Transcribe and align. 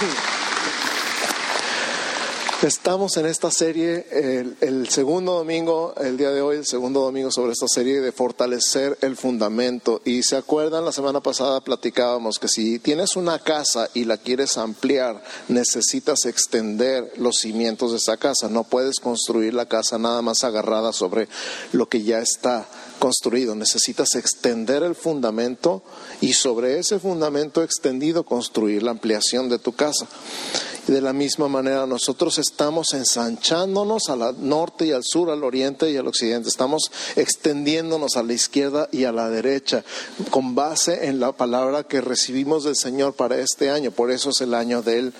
Estamos 2.62 3.16
en 3.16 3.26
esta 3.26 3.50
serie, 3.50 4.06
el, 4.60 4.88
segundo 4.90 5.32
domingo, 5.32 5.94
el 5.96 6.18
día 6.18 6.30
de 6.30 6.42
hoy, 6.42 6.58
el 6.58 6.66
segundo 6.66 7.00
domingo 7.00 7.30
sobre 7.30 7.52
esta 7.52 7.68
serie 7.68 8.00
de 8.00 8.12
fortalecer 8.12 8.98
el 9.00 9.16
fundamento. 9.16 10.02
Y 10.04 10.22
se 10.22 10.36
acuerdan, 10.36 10.84
la 10.84 10.92
semana 10.92 11.20
pasada 11.20 11.62
platicábamos 11.62 12.38
que 12.38 12.48
si 12.48 12.78
tienes 12.78 13.16
una 13.16 13.38
casa 13.38 13.88
y 13.94 14.04
la 14.04 14.18
quieres 14.18 14.58
ampliar, 14.58 15.22
necesitas 15.48 16.26
extender 16.26 17.10
los 17.16 17.38
cimientos 17.38 17.92
de 17.92 17.96
esa 17.96 18.18
casa. 18.18 18.50
No 18.50 18.64
puedes 18.64 19.00
construir 19.00 19.54
la 19.54 19.66
casa 19.66 19.98
nada 19.98 20.20
más 20.20 20.44
agarrada 20.44 20.92
sobre 20.92 21.28
lo 21.72 21.88
que 21.88 22.02
ya 22.02 22.18
está 22.18 22.68
construido. 23.00 23.56
Necesitas 23.56 24.14
extender 24.14 24.84
el 24.84 24.94
fundamento 24.94 25.82
y 26.20 26.34
sobre 26.34 26.78
ese 26.78 27.00
fundamento 27.00 27.64
extendido 27.64 28.22
construir 28.22 28.84
la 28.84 28.92
ampliación 28.92 29.48
de 29.48 29.58
tu 29.58 29.72
casa. 29.72 30.06
De 30.90 31.00
la 31.00 31.12
misma 31.12 31.46
manera 31.46 31.86
nosotros 31.86 32.38
estamos 32.38 32.94
ensanchándonos 32.94 34.08
al 34.08 34.48
norte 34.48 34.86
y 34.86 34.90
al 34.90 35.04
sur, 35.04 35.30
al 35.30 35.44
oriente 35.44 35.88
y 35.88 35.96
al 35.96 36.08
occidente. 36.08 36.48
Estamos 36.48 36.90
extendiéndonos 37.14 38.16
a 38.16 38.24
la 38.24 38.32
izquierda 38.32 38.88
y 38.90 39.04
a 39.04 39.12
la 39.12 39.30
derecha 39.30 39.84
con 40.32 40.56
base 40.56 41.06
en 41.06 41.20
la 41.20 41.30
palabra 41.30 41.84
que 41.84 42.00
recibimos 42.00 42.64
del 42.64 42.74
Señor 42.74 43.14
para 43.14 43.38
este 43.38 43.70
año. 43.70 43.92
Por 43.92 44.10
eso 44.10 44.30
es 44.30 44.40
el 44.40 44.52
año 44.52 44.82
del 44.82 45.12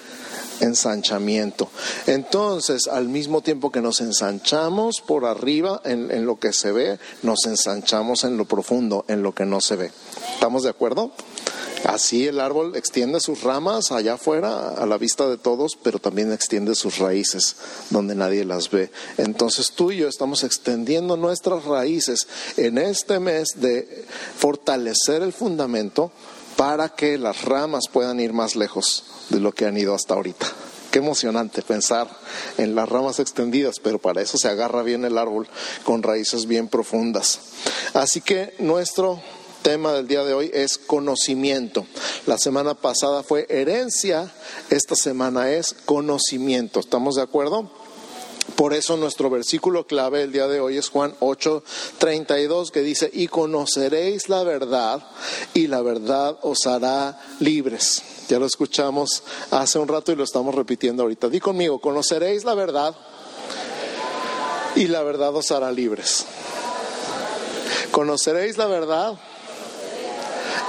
ensanchamiento. 0.59 1.69
Entonces, 2.09 2.89
al 2.89 3.09
mismo 3.09 3.41
tiempo 3.41 3.71
que 3.71 3.81
nos 3.81 4.01
ensanchamos 4.01 5.01
por 5.01 5.25
arriba 5.25 5.81
en, 5.85 6.11
en, 6.11 6.27
lo 6.27 6.41
que 6.41 6.53
se 6.53 6.73
ve, 6.73 6.99
nos 7.23 7.47
ensanchamos 7.47 8.25
en 8.25 8.37
lo 8.37 8.45
profundo, 8.45 9.05
en 9.07 9.23
lo 9.23 9.37
que 9.37 9.47
no 9.47 9.61
se 9.61 9.77
ve. 9.77 9.93
¿Estamos 10.35 10.65
de 10.65 10.71
acuerdo? 10.71 11.13
Así 11.85 12.27
el 12.27 12.41
árbol 12.41 12.77
extiende 12.77 13.21
sus 13.21 13.43
ramas 13.43 13.91
allá 13.91 14.15
afuera 14.15 14.75
a 14.75 14.87
la 14.87 14.99
vista 14.99 15.29
de 15.29 15.39
todos, 15.39 15.79
pero 15.83 15.99
también 15.99 16.33
extiende 16.33 16.75
sus 16.75 16.99
raíces 16.99 17.57
donde 17.89 18.15
nadie 18.15 18.45
las 18.45 18.71
ve. 18.71 18.91
Entonces 19.17 19.73
tú 19.73 19.91
y 19.91 19.99
yo 19.99 20.09
estamos 20.09 20.45
extendiendo 20.45 21.17
nuestras 21.17 21.65
raíces 21.65 22.29
en 22.57 22.79
este 22.79 23.19
mes 23.19 23.49
de 23.57 24.05
fortalecer 24.37 25.23
el 25.23 25.33
fundamento 25.33 26.13
para 26.57 26.91
que 26.91 27.17
las 27.17 27.45
ramas 27.45 27.85
puedan 27.91 28.21
ir 28.21 28.35
más 28.35 28.57
lejos 28.57 29.05
de 29.31 29.41
lo 29.41 29.53
que 29.53 29.65
han 29.65 29.79
ido 29.79 29.95
hasta 29.95 30.15
ahorita. 30.15 30.47
Qué 30.91 30.99
emocionante 30.99 31.63
pensar 31.63 32.11
en 32.59 32.75
las 32.75 32.89
ramas 32.89 33.21
extendidas, 33.21 33.77
pero 33.83 33.99
para 33.99 34.21
eso 34.21 34.37
se 34.37 34.49
agarra 34.49 34.83
bien 34.83 35.05
el 35.05 35.17
árbol 35.17 35.49
con 35.85 36.03
raíces 36.03 36.47
bien 36.47 36.69
profundas. 36.69 37.39
Así 37.95 38.21
que 38.21 38.55
nuestro 38.59 39.23
tema 39.63 39.93
del 39.93 40.09
día 40.09 40.25
de 40.25 40.35
hoy 40.35 40.51
es 40.53 40.79
conocimiento. 40.79 41.87
La 42.27 42.39
semana 42.39 42.75
pasada 42.75 43.23
fue 43.23 43.47
herencia, 43.49 44.33
esta 44.71 44.95
semana 44.95 45.51
es 45.51 45.75
conocimiento. 45.85 46.81
¿Estamos 46.81 47.17
de 47.17 47.23
acuerdo? 47.23 47.71
Por 48.57 48.75
eso 48.75 48.97
nuestro 48.97 49.31
versículo 49.31 49.87
clave 49.87 50.23
el 50.23 50.33
día 50.33 50.49
de 50.49 50.61
hoy 50.61 50.77
es 50.77 50.89
Juan 50.89 51.15
8:32 51.21 52.71
que 52.71 52.83
dice, 52.83 53.11
y 53.13 53.29
conoceréis 53.29 54.29
la 54.29 54.43
verdad 54.43 55.03
y 55.55 55.67
la 55.67 55.83
verdad 55.83 56.39
os 56.43 56.67
hará 56.67 57.21
libres. 57.39 58.03
Ya 58.29 58.39
lo 58.39 58.47
escuchamos 58.47 59.23
hace 59.51 59.79
un 59.79 59.89
rato 59.89 60.13
y 60.13 60.17
lo 60.17 60.25
estamos 60.25 60.55
repitiendo 60.55 61.03
ahorita. 61.03 61.29
Di 61.29 61.41
conmigo, 61.41 61.81
conoceréis 61.81 62.45
la 62.45 62.55
verdad 62.55 62.95
y 64.75 64.89
la 64.89 65.03
verdad 65.03 65.35
os 65.35 65.51
hará 65.51 65.71
libres. 65.73 66.27
Conoceréis 67.91 68.57
la 68.57 68.67
verdad 68.67 69.19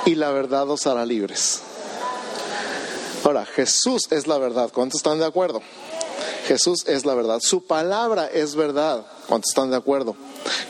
y 0.05 0.15
la 0.15 0.31
verdad 0.31 0.69
os 0.69 0.87
hará 0.87 1.05
libres. 1.05 1.61
Ahora, 3.23 3.45
Jesús 3.45 4.07
es 4.09 4.27
la 4.27 4.37
verdad. 4.37 4.71
¿Cuántos 4.73 4.99
están 4.99 5.19
de 5.19 5.25
acuerdo? 5.25 5.61
Jesús 6.47 6.85
es 6.87 7.05
la 7.05 7.13
verdad. 7.13 7.39
Su 7.41 7.63
palabra 7.63 8.27
es 8.27 8.55
verdad. 8.55 9.05
¿Cuántos 9.27 9.51
están 9.51 9.69
de 9.69 9.77
acuerdo? 9.77 10.15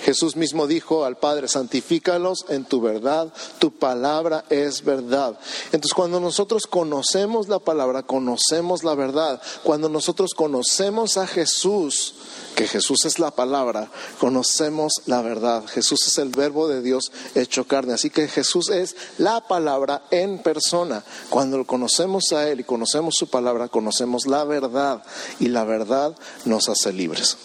Jesús 0.04 0.36
mismo 0.36 0.68
dijo 0.68 1.06
al 1.06 1.18
Padre, 1.18 1.48
santifícalos 1.48 2.46
en 2.50 2.66
tu 2.66 2.82
verdad, 2.82 3.32
tu 3.60 3.72
palabra 3.72 4.46
es 4.50 4.84
verdad. 4.84 5.38
Entonces 5.66 5.94
cuando 5.94 6.20
nosotros 6.20 6.68
conocemos 6.68 7.48
la 7.48 7.60
palabra, 7.60 8.04
conocemos 8.04 8.84
la 8.84 8.96
verdad. 8.96 9.42
Cuando 9.64 9.90
nosotros 9.90 10.34
conocemos 10.34 11.18
a 11.18 11.28
Jesús, 11.28 12.16
que 12.56 12.68
Jesús 12.68 13.06
es 13.06 13.20
la 13.20 13.32
palabra, 13.32 13.90
conocemos 14.20 14.94
la 15.06 15.22
verdad. 15.22 15.66
Jesús 15.68 16.08
es 16.08 16.18
el 16.18 16.30
verbo 16.30 16.68
de 16.68 16.82
Dios 16.82 17.12
hecho 17.36 17.66
carne. 17.66 17.94
Así 17.94 18.10
que 18.10 18.28
Jesús 18.28 18.70
es 18.70 18.96
la 19.18 19.48
palabra 19.48 20.04
en 20.12 20.40
persona. 20.40 21.04
Cuando 21.30 21.58
lo 21.58 21.66
conocemos 21.66 22.32
a 22.34 22.50
Él 22.50 22.62
y 22.62 22.64
conocemos 22.64 23.16
su 23.18 23.28
palabra, 23.28 23.68
conocemos 23.70 24.26
la 24.26 24.44
verdad 24.44 25.04
y 25.40 25.48
la 25.48 25.64
verdad 25.64 26.16
nos 26.46 26.70
hace 26.70 26.92
libres. 26.92 27.38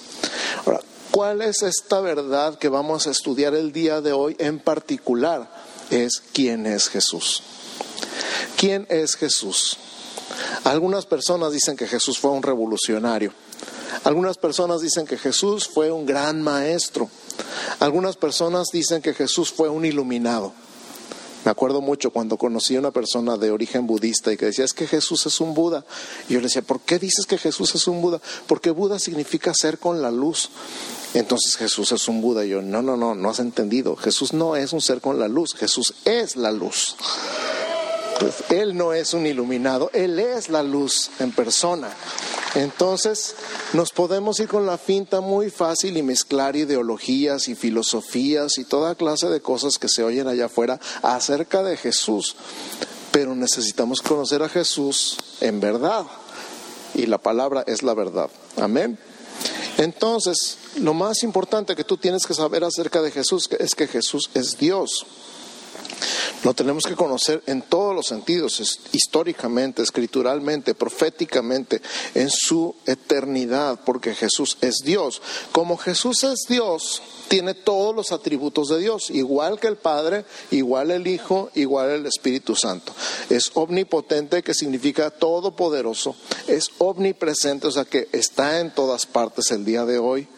Ahora, 0.64 0.80
¿cuál 1.16 1.40
es 1.40 1.62
esta 1.62 2.02
verdad 2.02 2.58
que 2.58 2.68
vamos 2.68 3.06
a 3.06 3.10
estudiar 3.10 3.54
el 3.54 3.72
día 3.72 4.02
de 4.02 4.12
hoy 4.12 4.36
en 4.38 4.58
particular? 4.58 5.50
Es 5.88 6.22
quién 6.34 6.66
es 6.66 6.90
Jesús. 6.90 7.42
¿Quién 8.58 8.86
es 8.90 9.14
Jesús? 9.14 9.78
Algunas 10.64 11.06
personas 11.06 11.52
dicen 11.52 11.74
que 11.74 11.86
Jesús 11.86 12.18
fue 12.18 12.32
un 12.32 12.42
revolucionario. 12.42 13.32
Algunas 14.04 14.36
personas 14.36 14.82
dicen 14.82 15.06
que 15.06 15.16
Jesús 15.16 15.66
fue 15.66 15.90
un 15.90 16.04
gran 16.04 16.42
maestro. 16.42 17.08
Algunas 17.80 18.16
personas 18.16 18.66
dicen 18.70 19.00
que 19.00 19.14
Jesús 19.14 19.50
fue 19.50 19.70
un 19.70 19.86
iluminado. 19.86 20.52
Me 21.46 21.52
acuerdo 21.52 21.80
mucho 21.80 22.10
cuando 22.10 22.36
conocí 22.36 22.74
a 22.74 22.80
una 22.80 22.90
persona 22.90 23.36
de 23.36 23.52
origen 23.52 23.86
budista 23.86 24.32
y 24.32 24.36
que 24.36 24.46
decía, 24.46 24.64
es 24.64 24.72
que 24.72 24.88
Jesús 24.88 25.26
es 25.26 25.40
un 25.40 25.54
Buda. 25.54 25.84
Y 26.28 26.32
yo 26.32 26.40
le 26.40 26.46
decía, 26.46 26.62
¿por 26.62 26.80
qué 26.80 26.98
dices 26.98 27.24
que 27.24 27.38
Jesús 27.38 27.72
es 27.76 27.86
un 27.86 28.02
Buda? 28.02 28.20
Porque 28.48 28.72
Buda 28.72 28.98
significa 28.98 29.54
ser 29.54 29.78
con 29.78 30.02
la 30.02 30.10
luz. 30.10 30.50
Entonces 31.14 31.54
Jesús 31.54 31.92
es 31.92 32.08
un 32.08 32.20
Buda. 32.20 32.44
Y 32.44 32.48
yo, 32.48 32.62
no, 32.62 32.82
no, 32.82 32.96
no, 32.96 33.14
no 33.14 33.30
has 33.30 33.38
entendido. 33.38 33.94
Jesús 33.94 34.32
no 34.32 34.56
es 34.56 34.72
un 34.72 34.80
ser 34.80 35.00
con 35.00 35.20
la 35.20 35.28
luz, 35.28 35.54
Jesús 35.54 35.94
es 36.04 36.34
la 36.34 36.50
luz. 36.50 36.96
Él 38.48 38.76
no 38.76 38.92
es 38.92 39.14
un 39.14 39.24
iluminado, 39.24 39.88
Él 39.92 40.18
es 40.18 40.48
la 40.48 40.64
luz 40.64 41.12
en 41.20 41.30
persona. 41.30 41.90
Entonces 42.56 43.34
nos 43.74 43.92
podemos 43.92 44.40
ir 44.40 44.48
con 44.48 44.64
la 44.64 44.78
finta 44.78 45.20
muy 45.20 45.50
fácil 45.50 45.98
y 45.98 46.02
mezclar 46.02 46.56
ideologías 46.56 47.48
y 47.48 47.54
filosofías 47.54 48.56
y 48.56 48.64
toda 48.64 48.94
clase 48.94 49.28
de 49.28 49.42
cosas 49.42 49.76
que 49.78 49.88
se 49.88 50.02
oyen 50.02 50.26
allá 50.26 50.46
afuera 50.46 50.80
acerca 51.02 51.62
de 51.62 51.76
Jesús. 51.76 52.34
Pero 53.12 53.34
necesitamos 53.34 54.00
conocer 54.00 54.42
a 54.42 54.48
Jesús 54.48 55.18
en 55.42 55.60
verdad. 55.60 56.06
Y 56.94 57.04
la 57.04 57.18
palabra 57.18 57.62
es 57.66 57.82
la 57.82 57.92
verdad. 57.92 58.30
Amén. 58.56 58.98
Entonces, 59.76 60.56
lo 60.76 60.94
más 60.94 61.22
importante 61.22 61.76
que 61.76 61.84
tú 61.84 61.98
tienes 61.98 62.26
que 62.26 62.32
saber 62.32 62.64
acerca 62.64 63.02
de 63.02 63.10
Jesús 63.10 63.50
es 63.58 63.74
que 63.74 63.86
Jesús 63.86 64.30
es 64.32 64.56
Dios. 64.56 65.04
Lo 66.44 66.54
tenemos 66.54 66.84
que 66.84 66.94
conocer 66.94 67.42
en 67.46 67.62
todos 67.62 67.94
los 67.94 68.06
sentidos, 68.06 68.80
históricamente, 68.92 69.82
escrituralmente, 69.82 70.74
proféticamente, 70.74 71.80
en 72.14 72.30
su 72.30 72.74
eternidad, 72.86 73.80
porque 73.84 74.14
Jesús 74.14 74.58
es 74.60 74.76
Dios. 74.84 75.22
Como 75.52 75.76
Jesús 75.76 76.24
es 76.24 76.40
Dios, 76.48 77.02
tiene 77.28 77.54
todos 77.54 77.94
los 77.94 78.12
atributos 78.12 78.68
de 78.68 78.78
Dios, 78.78 79.10
igual 79.10 79.58
que 79.58 79.66
el 79.66 79.76
Padre, 79.76 80.24
igual 80.50 80.90
el 80.90 81.06
Hijo, 81.06 81.50
igual 81.54 81.90
el 81.90 82.06
Espíritu 82.06 82.54
Santo. 82.54 82.92
Es 83.30 83.50
omnipotente, 83.54 84.42
que 84.42 84.54
significa 84.54 85.10
todopoderoso, 85.10 86.14
es 86.46 86.70
omnipresente, 86.78 87.66
o 87.66 87.72
sea 87.72 87.84
que 87.84 88.08
está 88.12 88.60
en 88.60 88.72
todas 88.72 89.06
partes 89.06 89.50
el 89.50 89.64
día 89.64 89.84
de 89.84 89.98
hoy 89.98 90.28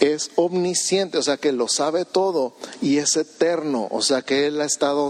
es 0.00 0.30
omnisciente, 0.36 1.18
o 1.18 1.22
sea 1.22 1.36
que 1.36 1.52
lo 1.52 1.68
sabe 1.68 2.04
todo 2.04 2.54
y 2.82 2.98
es 2.98 3.16
eterno, 3.16 3.88
o 3.90 4.02
sea 4.02 4.22
que 4.22 4.46
Él 4.46 4.60
ha 4.60 4.64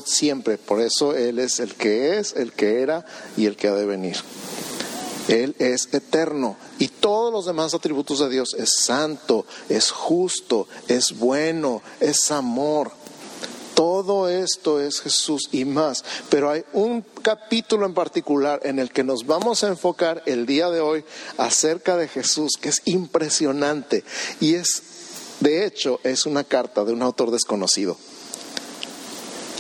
siempre, 0.05 0.59
por 0.59 0.81
eso 0.81 1.15
Él 1.15 1.39
es 1.39 1.61
el 1.61 1.75
que 1.75 2.19
es, 2.19 2.35
el 2.35 2.53
que 2.53 2.81
era 2.81 3.05
y 3.37 3.47
el 3.47 3.57
que 3.57 3.69
ha 3.69 3.75
de 3.75 3.87
venir. 3.87 4.17
Él 5.29 5.57
es 5.59 5.89
eterno 5.93 6.57
y 6.79 6.89
todos 6.89 7.33
los 7.33 7.47
demás 7.47 7.75
atributos 7.75 8.21
de 8.21 8.29
Dios 8.29 8.55
es 8.59 8.77
santo, 8.77 9.45
es 9.69 9.91
justo, 9.91 10.69
es 10.89 11.19
bueno, 11.19 11.83
es 12.01 12.31
amor. 12.31 12.93
Todo 13.75 14.31
esto 14.31 14.81
es 14.81 15.01
Jesús 15.01 15.51
y 15.53 15.67
más. 15.67 16.03
Pero 16.31 16.51
hay 16.51 16.65
un 16.73 17.05
capítulo 17.23 17.85
en 17.85 17.93
particular 17.93 18.61
en 18.63 18.79
el 18.79 18.91
que 18.91 19.05
nos 19.05 19.27
vamos 19.27 19.63
a 19.65 19.69
enfocar 19.69 20.23
el 20.25 20.47
día 20.47 20.71
de 20.71 20.81
hoy 20.81 21.05
acerca 21.37 21.99
de 21.99 22.09
Jesús, 22.09 22.53
que 22.59 22.71
es 22.71 22.81
impresionante. 22.87 24.03
Y 24.41 24.55
es, 24.55 24.83
de 25.41 25.67
hecho, 25.67 26.01
es 26.05 26.25
una 26.25 26.45
carta 26.45 26.85
de 26.85 26.95
un 26.95 27.03
autor 27.03 27.31
desconocido. 27.31 27.99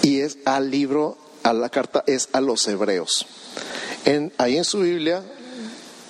Y 0.06 0.20
es 0.20 0.38
al 0.44 0.70
libro, 0.70 1.18
a 1.42 1.52
la 1.52 1.68
carta 1.68 2.04
es 2.06 2.28
a 2.30 2.40
los 2.40 2.68
hebreos. 2.68 3.26
Ahí 4.38 4.56
en 4.56 4.64
su 4.64 4.78
Biblia 4.78 5.24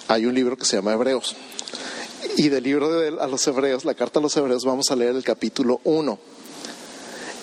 hay 0.07 0.27
un 0.27 0.35
libro 0.35 0.59
que 0.59 0.67
se 0.67 0.77
llama 0.77 0.93
Hebreos. 0.93 1.35
Y 2.37 2.51
del 2.51 2.65
libro 2.65 2.93
de 2.93 3.19
a 3.19 3.27
los 3.27 3.47
hebreos, 3.47 3.87
la 3.87 3.95
carta 3.95 4.19
a 4.19 4.23
los 4.23 4.37
hebreos, 4.37 4.67
vamos 4.67 4.91
a 4.91 4.97
leer 4.97 5.17
el 5.17 5.25
capítulo 5.25 5.81
1 5.85 6.19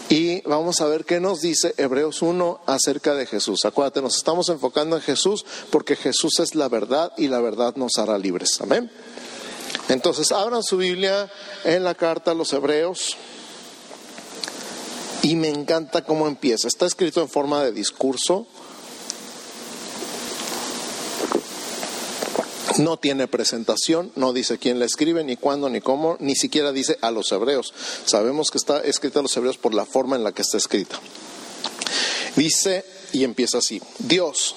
Y 0.09 0.41
vamos 0.41 0.79
a 0.81 0.85
ver 0.85 1.05
qué 1.05 1.19
nos 1.19 1.41
dice 1.41 1.73
Hebreos 1.77 2.21
1 2.21 2.61
acerca 2.67 3.15
de 3.15 3.25
Jesús. 3.25 3.65
Acuérdate, 3.65 4.03
nos 4.03 4.17
estamos 4.17 4.47
enfocando 4.49 4.95
en 4.95 5.01
Jesús 5.01 5.43
porque 5.71 5.95
Jesús 5.95 6.39
es 6.39 6.53
la 6.53 6.69
verdad 6.69 7.13
y 7.17 7.29
la 7.29 7.41
verdad 7.41 7.77
nos 7.77 7.97
hará 7.97 8.19
libres. 8.19 8.61
Amén. 8.61 8.91
Entonces, 9.89 10.31
abran 10.31 10.61
su 10.61 10.77
Biblia 10.77 11.31
en 11.63 11.83
la 11.83 11.95
carta 11.95 12.29
a 12.29 12.35
los 12.35 12.53
Hebreos. 12.53 13.17
Y 15.23 15.37
me 15.37 15.47
encanta 15.47 16.03
cómo 16.03 16.27
empieza. 16.27 16.67
Está 16.67 16.85
escrito 16.85 17.21
en 17.21 17.29
forma 17.29 17.63
de 17.63 17.71
discurso. 17.71 18.45
No 22.77 22.97
tiene 22.97 23.27
presentación, 23.27 24.11
no 24.15 24.33
dice 24.33 24.57
quién 24.57 24.79
la 24.79 24.85
escribe, 24.85 25.23
ni 25.23 25.37
cuándo, 25.37 25.69
ni 25.69 25.79
cómo, 25.79 26.17
ni 26.19 26.35
siquiera 26.35 26.73
dice 26.73 26.97
a 27.01 27.09
los 27.09 27.31
hebreos. 27.31 27.73
Sabemos 28.03 28.51
que 28.51 28.57
está 28.57 28.81
escrita 28.81 29.19
a 29.19 29.21
los 29.21 29.35
hebreos 29.37 29.57
por 29.57 29.73
la 29.73 29.85
forma 29.85 30.17
en 30.17 30.23
la 30.25 30.33
que 30.33 30.41
está 30.41 30.57
escrita. 30.57 30.99
Dice, 32.35 32.83
y 33.13 33.23
empieza 33.23 33.59
así, 33.59 33.81
Dios, 33.99 34.55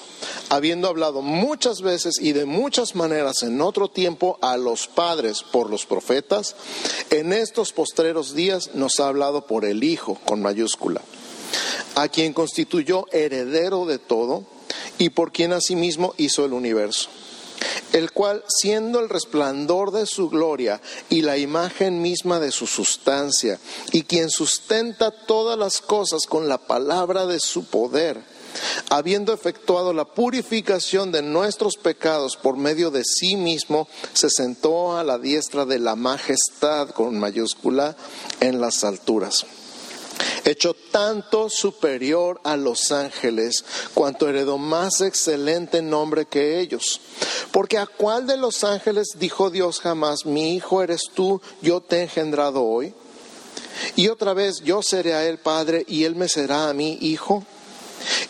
habiendo 0.49 0.89
hablado 0.89 1.21
muchas 1.21 1.81
veces 1.81 2.15
y 2.19 2.33
de 2.33 2.45
muchas 2.45 2.95
maneras 2.95 3.43
en 3.43 3.61
otro 3.61 3.87
tiempo 3.87 4.39
a 4.41 4.57
los 4.57 4.87
padres 4.87 5.43
por 5.43 5.69
los 5.69 5.85
profetas, 5.85 6.55
en 7.11 7.31
estos 7.31 7.71
postreros 7.71 8.33
días 8.33 8.71
nos 8.73 8.99
ha 8.99 9.07
hablado 9.07 9.45
por 9.45 9.63
el 9.63 9.83
Hijo, 9.83 10.19
con 10.25 10.41
mayúscula, 10.41 11.01
a 11.95 12.09
quien 12.09 12.33
constituyó 12.33 13.05
heredero 13.11 13.85
de 13.85 13.99
todo 13.99 14.43
y 14.97 15.11
por 15.11 15.31
quien 15.31 15.53
asimismo 15.53 16.15
hizo 16.17 16.43
el 16.43 16.51
universo 16.51 17.09
el 17.93 18.11
cual, 18.11 18.43
siendo 18.47 18.99
el 18.99 19.09
resplandor 19.09 19.91
de 19.91 20.05
su 20.05 20.29
gloria 20.29 20.81
y 21.09 21.21
la 21.21 21.37
imagen 21.37 22.01
misma 22.01 22.39
de 22.39 22.51
su 22.51 22.67
sustancia, 22.67 23.59
y 23.91 24.03
quien 24.03 24.29
sustenta 24.29 25.11
todas 25.11 25.57
las 25.57 25.81
cosas 25.81 26.25
con 26.27 26.47
la 26.47 26.57
palabra 26.57 27.25
de 27.25 27.39
su 27.39 27.65
poder, 27.65 28.21
habiendo 28.89 29.33
efectuado 29.33 29.93
la 29.93 30.05
purificación 30.05 31.11
de 31.11 31.21
nuestros 31.21 31.77
pecados 31.77 32.37
por 32.37 32.57
medio 32.57 32.91
de 32.91 33.03
sí 33.03 33.35
mismo, 33.35 33.87
se 34.13 34.29
sentó 34.29 34.97
a 34.97 35.03
la 35.03 35.17
diestra 35.17 35.65
de 35.65 35.79
la 35.79 35.95
majestad 35.95 36.89
con 36.89 37.19
mayúscula 37.19 37.95
en 38.39 38.61
las 38.61 38.83
alturas 38.83 39.45
hecho 40.45 40.73
tanto 40.73 41.49
superior 41.49 42.39
a 42.43 42.55
los 42.55 42.91
ángeles, 42.91 43.65
cuanto 43.93 44.29
heredó 44.29 44.57
más 44.57 45.01
excelente 45.01 45.81
nombre 45.81 46.25
que 46.25 46.59
ellos. 46.59 47.01
Porque 47.51 47.77
a 47.77 47.85
cuál 47.85 48.27
de 48.27 48.37
los 48.37 48.63
ángeles 48.63 49.09
dijo 49.19 49.49
Dios 49.49 49.79
jamás, 49.79 50.25
mi 50.25 50.55
hijo 50.55 50.81
eres 50.81 51.01
tú, 51.13 51.41
yo 51.61 51.81
te 51.81 51.97
he 51.97 52.03
engendrado 52.03 52.63
hoy? 52.63 52.93
Y 53.95 54.07
otra 54.07 54.33
vez, 54.33 54.61
yo 54.63 54.81
seré 54.81 55.13
a 55.13 55.27
él 55.27 55.37
padre 55.37 55.83
y 55.87 56.05
él 56.05 56.15
me 56.15 56.29
será 56.29 56.69
a 56.69 56.73
mí 56.73 56.97
hijo. 57.01 57.45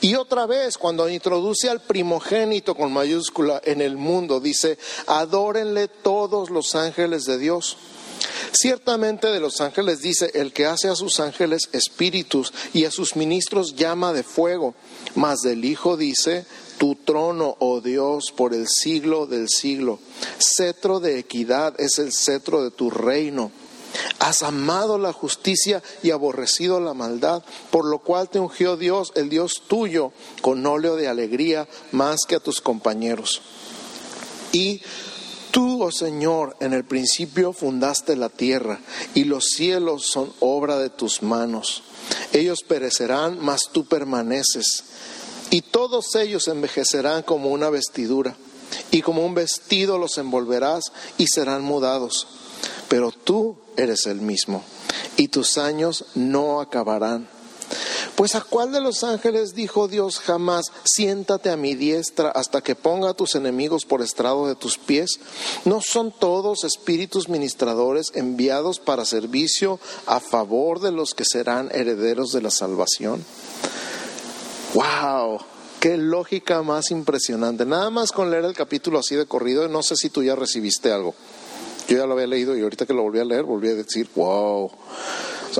Y 0.01 0.15
otra 0.15 0.45
vez, 0.45 0.77
cuando 0.77 1.09
introduce 1.09 1.69
al 1.69 1.81
primogénito 1.81 2.75
con 2.75 2.93
mayúscula 2.93 3.61
en 3.63 3.81
el 3.81 3.97
mundo, 3.97 4.39
dice, 4.39 4.77
adórenle 5.07 5.87
todos 5.87 6.49
los 6.49 6.75
ángeles 6.75 7.25
de 7.25 7.37
Dios. 7.37 7.77
Ciertamente 8.51 9.27
de 9.27 9.39
los 9.39 9.61
ángeles 9.61 10.01
dice, 10.01 10.31
el 10.33 10.53
que 10.53 10.65
hace 10.65 10.87
a 10.87 10.95
sus 10.95 11.19
ángeles 11.19 11.69
espíritus 11.73 12.53
y 12.73 12.85
a 12.85 12.91
sus 12.91 13.15
ministros 13.15 13.75
llama 13.75 14.13
de 14.13 14.23
fuego, 14.23 14.75
mas 15.15 15.41
del 15.41 15.65
Hijo 15.65 15.97
dice, 15.97 16.45
tu 16.77 16.95
trono, 16.95 17.55
oh 17.59 17.81
Dios, 17.81 18.31
por 18.35 18.53
el 18.53 18.67
siglo 18.67 19.25
del 19.25 19.49
siglo. 19.49 19.99
Cetro 20.39 20.99
de 20.99 21.19
equidad 21.19 21.79
es 21.79 21.97
el 21.99 22.13
cetro 22.13 22.63
de 22.63 22.71
tu 22.71 22.89
reino. 22.89 23.51
Has 24.19 24.43
amado 24.43 24.97
la 24.97 25.13
justicia 25.13 25.81
y 26.03 26.11
aborrecido 26.11 26.79
la 26.79 26.93
maldad, 26.93 27.43
por 27.71 27.85
lo 27.85 27.99
cual 27.99 28.29
te 28.29 28.39
ungió 28.39 28.77
Dios, 28.77 29.11
el 29.15 29.29
Dios 29.29 29.63
tuyo, 29.67 30.11
con 30.41 30.65
óleo 30.65 30.95
de 30.95 31.07
alegría 31.07 31.67
más 31.91 32.19
que 32.27 32.35
a 32.35 32.39
tus 32.39 32.61
compañeros. 32.61 33.41
Y 34.51 34.81
Tú, 35.51 35.81
oh 35.81 35.91
Señor, 35.91 36.55
en 36.59 36.73
el 36.73 36.83
principio 36.83 37.51
fundaste 37.51 38.15
la 38.15 38.29
tierra 38.29 38.79
y 39.15 39.23
los 39.23 39.45
cielos 39.45 40.05
son 40.05 40.31
obra 40.39 40.77
de 40.77 40.91
tus 40.91 41.23
manos. 41.23 41.81
Ellos 42.31 42.59
perecerán, 42.61 43.39
mas 43.41 43.69
tú 43.71 43.85
permaneces. 43.85 44.83
Y 45.49 45.61
todos 45.61 46.13
ellos 46.15 46.47
envejecerán 46.47 47.23
como 47.23 47.49
una 47.49 47.71
vestidura, 47.71 48.35
y 48.91 49.01
como 49.01 49.25
un 49.25 49.33
vestido 49.33 49.97
los 49.97 50.17
envolverás 50.17 50.91
y 51.17 51.27
serán 51.27 51.63
mudados. 51.63 52.27
Pero 52.89 53.11
tú 53.11 53.57
eres 53.77 54.05
el 54.05 54.21
mismo, 54.21 54.63
y 55.15 55.29
tus 55.29 55.57
años 55.57 56.05
no 56.15 56.59
acabarán. 56.59 57.27
Pues 58.15 58.33
a 58.33 58.41
cuál 58.41 58.71
de 58.71 58.81
los 58.81 59.03
ángeles 59.03 59.53
dijo 59.53 59.87
Dios 59.87 60.19
jamás, 60.19 60.71
siéntate 60.83 61.51
a 61.51 61.57
mi 61.57 61.75
diestra 61.75 62.29
hasta 62.29 62.61
que 62.61 62.73
ponga 62.73 63.11
a 63.11 63.13
tus 63.13 63.35
enemigos 63.35 63.85
por 63.85 64.01
estrado 64.01 64.47
de 64.47 64.55
tus 64.55 64.79
pies? 64.79 65.19
¿No 65.65 65.81
son 65.81 66.11
todos 66.11 66.63
espíritus 66.63 67.29
ministradores 67.29 68.11
enviados 68.15 68.79
para 68.79 69.05
servicio 69.05 69.79
a 70.07 70.19
favor 70.19 70.79
de 70.79 70.91
los 70.91 71.13
que 71.13 71.25
serán 71.25 71.69
herederos 71.71 72.31
de 72.31 72.41
la 72.41 72.49
salvación? 72.49 73.23
¡Wow! 74.73 75.39
Qué 75.79 75.95
lógica 75.97 76.63
más 76.63 76.89
impresionante. 76.89 77.67
Nada 77.67 77.91
más 77.91 78.11
con 78.11 78.31
leer 78.31 78.45
el 78.45 78.55
capítulo 78.55 78.97
así 78.97 79.15
de 79.15 79.27
corrido, 79.27 79.67
no 79.67 79.83
sé 79.83 79.95
si 79.95 80.09
tú 80.09 80.23
ya 80.23 80.35
recibiste 80.35 80.91
algo. 80.91 81.13
Yo 81.87 81.97
ya 81.97 82.05
lo 82.05 82.13
había 82.13 82.27
leído 82.27 82.57
y 82.57 82.61
ahorita 82.61 82.85
que 82.85 82.93
lo 82.93 83.03
volví 83.03 83.19
a 83.19 83.25
leer, 83.25 83.43
volví 83.43 83.69
a 83.69 83.75
decir, 83.75 84.09
wow. 84.15 84.69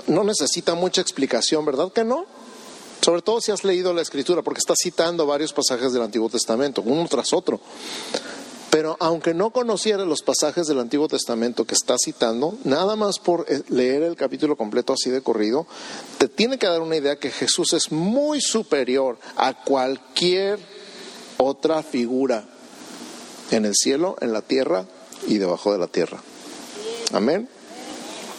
no 0.07 0.23
necesita 0.23 0.75
mucha 0.75 1.01
explicación, 1.01 1.65
¿verdad 1.65 1.91
que 1.93 2.03
no? 2.03 2.25
Sobre 3.01 3.21
todo 3.21 3.39
si 3.39 3.51
has 3.51 3.63
leído 3.63 3.93
la 3.93 4.01
escritura, 4.01 4.41
porque 4.41 4.59
está 4.59 4.73
citando 4.75 5.25
varios 5.25 5.53
pasajes 5.53 5.93
del 5.93 6.01
Antiguo 6.01 6.29
Testamento, 6.29 6.81
uno 6.85 7.07
tras 7.07 7.31
otro. 7.31 7.61
Pero 8.69 8.97
aunque 8.99 9.33
no 9.33 9.51
conociera 9.51 10.03
los 10.03 10.21
pasajes 10.21 10.67
del 10.67 10.79
Antiguo 10.79 11.07
Testamento 11.07 11.63
que 11.63 11.73
está 11.73 11.95
citando, 11.97 12.57
nada 12.65 12.97
más 12.97 13.19
por 13.19 13.45
eh, 13.47 13.61
leer 13.69 14.03
el 14.03 14.17
capítulo 14.17 14.57
completo 14.57 14.93
así 14.93 15.09
de 15.09 15.21
corrido, 15.21 15.65
te 16.17 16.27
tiene 16.27 16.57
que 16.57 16.67
dar 16.67 16.81
una 16.81 16.97
idea 16.97 17.15
que 17.15 17.31
Jesús 17.31 17.71
es 17.71 17.93
muy 17.93 18.41
superior 18.41 19.17
a 19.37 19.63
cualquier 19.63 20.59
otra 21.37 21.81
figura 21.83 22.45
en 23.51 23.63
el 23.63 23.73
cielo, 23.73 24.17
en 24.19 24.33
la 24.33 24.41
tierra 24.41 24.85
y 25.25 25.37
debajo 25.37 25.71
de 25.71 25.79
la 25.79 25.87
tierra. 25.87 26.21
Amén. 27.13 27.49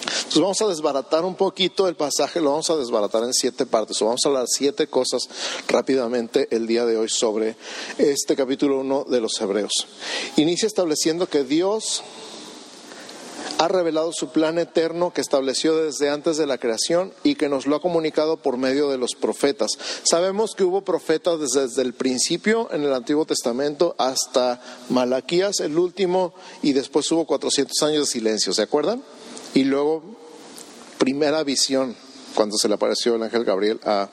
Entonces 0.01 0.41
vamos 0.41 0.63
a 0.63 0.69
desbaratar 0.69 1.25
un 1.25 1.35
poquito 1.35 1.89
el 1.89 1.95
pasaje, 1.95 2.41
lo 2.41 2.51
vamos 2.51 2.71
a 2.71 2.77
desbaratar 2.77 3.25
en 3.25 3.33
siete 3.33 3.67
partes, 3.67 4.01
o 4.01 4.07
vamos 4.07 4.21
a 4.25 4.29
hablar 4.29 4.45
siete 4.47 4.87
cosas 4.87 5.29
rápidamente 5.67 6.49
el 6.51 6.67
día 6.67 6.85
de 6.87 6.97
hoy 6.97 7.09
sobre 7.09 7.57
este 7.99 8.37
capítulo 8.37 8.81
1 8.81 9.07
de 9.09 9.21
los 9.21 9.41
Hebreos. 9.41 9.73
Inicia 10.37 10.67
estableciendo 10.67 11.29
que 11.29 11.45
Dios 11.45 12.03
ha 13.59 13.67
revelado 13.67 14.13
su 14.13 14.31
plan 14.31 14.59
eterno 14.59 15.13
que 15.13 15.21
estableció 15.21 15.77
desde 15.77 16.11
antes 16.11 16.37
de 16.37 16.47
la 16.47 16.59
creación 16.59 17.13
y 17.25 17.35
que 17.35 17.49
nos 17.49 17.67
lo 17.67 17.77
ha 17.77 17.83
comunicado 17.83 18.37
por 18.37 18.57
medio 18.57 18.89
de 18.89 18.99
los 18.99 19.15
profetas. 19.15 19.73
Sabemos 20.05 20.55
que 20.55 20.63
hubo 20.63 20.83
profetas 20.83 21.41
desde, 21.41 21.83
el 21.83 21.93
principio 21.93 22.73
en 22.73 22.85
el 22.85 22.95
Antiguo 22.95 23.27
Testamento 23.27 23.97
hasta 23.99 24.61
Malaquías, 24.91 25.59
el 25.61 25.77
último, 25.77 26.33
y 26.63 26.73
después 26.73 27.11
hubo 27.11 27.27
400 27.27 27.83
años 27.83 28.07
de 28.07 28.13
silencio, 28.13 28.53
¿se 28.53 28.63
acuerdan? 28.63 29.03
Y 29.55 29.65
luego, 29.65 30.03
primera 30.99 31.43
visión, 31.43 31.97
cuando 32.35 32.57
se 32.57 32.69
le 32.69 32.75
apareció 32.75 33.17
el 33.17 33.25
ángel 33.25 33.45
Gabriel 33.45 33.81
a, 33.85 34.09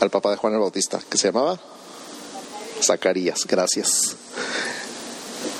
al 0.00 0.10
papá 0.10 0.30
de 0.30 0.36
Juan 0.36 0.52
el 0.52 0.60
Bautista, 0.60 1.00
que 1.08 1.16
se 1.16 1.28
llamaba 1.28 1.58
Zacarías, 2.82 3.46
gracias. 3.46 4.16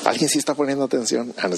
¿Alguien 0.04 0.28
sí 0.28 0.38
está 0.38 0.54
poniendo 0.54 0.84
atención? 0.84 1.32
Ah, 1.38 1.48
no 1.48 1.56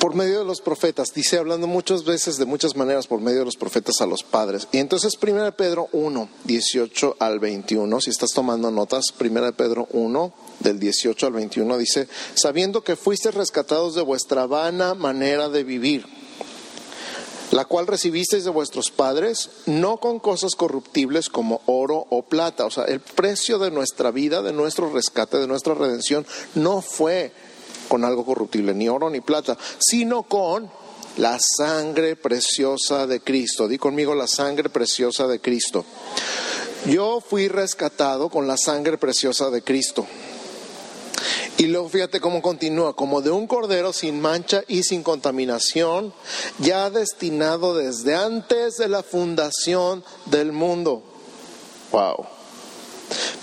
por 0.00 0.14
medio 0.14 0.38
de 0.38 0.44
los 0.46 0.62
profetas, 0.62 1.12
dice 1.14 1.36
hablando 1.36 1.66
muchas 1.66 2.04
veces 2.04 2.38
de 2.38 2.46
muchas 2.46 2.74
maneras 2.74 3.06
por 3.06 3.20
medio 3.20 3.40
de 3.40 3.44
los 3.44 3.56
profetas 3.56 4.00
a 4.00 4.06
los 4.06 4.22
padres. 4.22 4.66
Y 4.72 4.78
entonces 4.78 5.12
1 5.20 5.54
Pedro 5.56 5.88
1, 5.92 6.28
18 6.44 7.16
al 7.20 7.38
21, 7.38 8.00
si 8.00 8.08
estás 8.08 8.30
tomando 8.30 8.70
notas, 8.70 9.04
1 9.20 9.52
Pedro 9.52 9.86
1, 9.92 10.32
del 10.60 10.80
18 10.80 11.26
al 11.26 11.32
21 11.34 11.78
dice, 11.78 12.08
sabiendo 12.34 12.82
que 12.82 12.96
fuisteis 12.96 13.34
rescatados 13.34 13.94
de 13.94 14.00
vuestra 14.00 14.46
vana 14.46 14.94
manera 14.94 15.50
de 15.50 15.64
vivir, 15.64 16.06
la 17.50 17.66
cual 17.66 17.86
recibisteis 17.86 18.44
de 18.44 18.50
vuestros 18.50 18.90
padres, 18.90 19.50
no 19.66 19.98
con 19.98 20.18
cosas 20.18 20.54
corruptibles 20.54 21.28
como 21.28 21.60
oro 21.66 22.06
o 22.08 22.22
plata. 22.22 22.64
O 22.64 22.70
sea, 22.70 22.84
el 22.84 23.00
precio 23.00 23.58
de 23.58 23.70
nuestra 23.70 24.10
vida, 24.10 24.40
de 24.40 24.54
nuestro 24.54 24.90
rescate, 24.90 25.36
de 25.36 25.46
nuestra 25.46 25.74
redención, 25.74 26.24
no 26.54 26.80
fue 26.80 27.32
con 27.90 28.04
algo 28.04 28.24
corruptible, 28.24 28.72
ni 28.72 28.88
oro 28.88 29.10
ni 29.10 29.20
plata, 29.20 29.58
sino 29.78 30.22
con 30.22 30.70
la 31.16 31.38
sangre 31.40 32.14
preciosa 32.14 33.08
de 33.08 33.20
Cristo. 33.20 33.66
Di 33.66 33.78
conmigo 33.78 34.14
la 34.14 34.28
sangre 34.28 34.70
preciosa 34.70 35.26
de 35.26 35.40
Cristo. 35.40 35.84
Yo 36.86 37.20
fui 37.20 37.48
rescatado 37.48 38.30
con 38.30 38.46
la 38.46 38.56
sangre 38.56 38.96
preciosa 38.96 39.50
de 39.50 39.62
Cristo. 39.62 40.06
Y 41.58 41.66
luego 41.66 41.88
fíjate 41.88 42.20
cómo 42.20 42.40
continúa, 42.40 42.94
como 42.94 43.22
de 43.22 43.30
un 43.30 43.48
cordero 43.48 43.92
sin 43.92 44.20
mancha 44.20 44.62
y 44.68 44.84
sin 44.84 45.02
contaminación, 45.02 46.14
ya 46.60 46.90
destinado 46.90 47.74
desde 47.74 48.14
antes 48.14 48.76
de 48.76 48.88
la 48.88 49.02
fundación 49.02 50.04
del 50.26 50.52
mundo. 50.52 51.02
Wow 51.90 52.39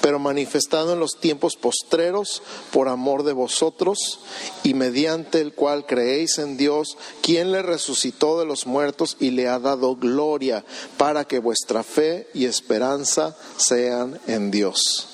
pero 0.01 0.19
manifestado 0.19 0.93
en 0.93 1.00
los 1.00 1.19
tiempos 1.19 1.55
postreros 1.55 2.41
por 2.71 2.88
amor 2.88 3.24
de 3.24 3.33
vosotros 3.33 4.19
y 4.63 4.74
mediante 4.74 5.41
el 5.41 5.53
cual 5.53 5.86
creéis 5.86 6.38
en 6.38 6.57
Dios, 6.57 6.97
quien 7.21 7.51
le 7.51 7.62
resucitó 7.62 8.39
de 8.39 8.45
los 8.45 8.67
muertos 8.67 9.17
y 9.19 9.31
le 9.31 9.47
ha 9.47 9.59
dado 9.59 9.95
gloria, 9.95 10.63
para 10.97 11.25
que 11.25 11.39
vuestra 11.39 11.83
fe 11.83 12.27
y 12.33 12.45
esperanza 12.45 13.36
sean 13.57 14.19
en 14.27 14.51
Dios. 14.51 15.07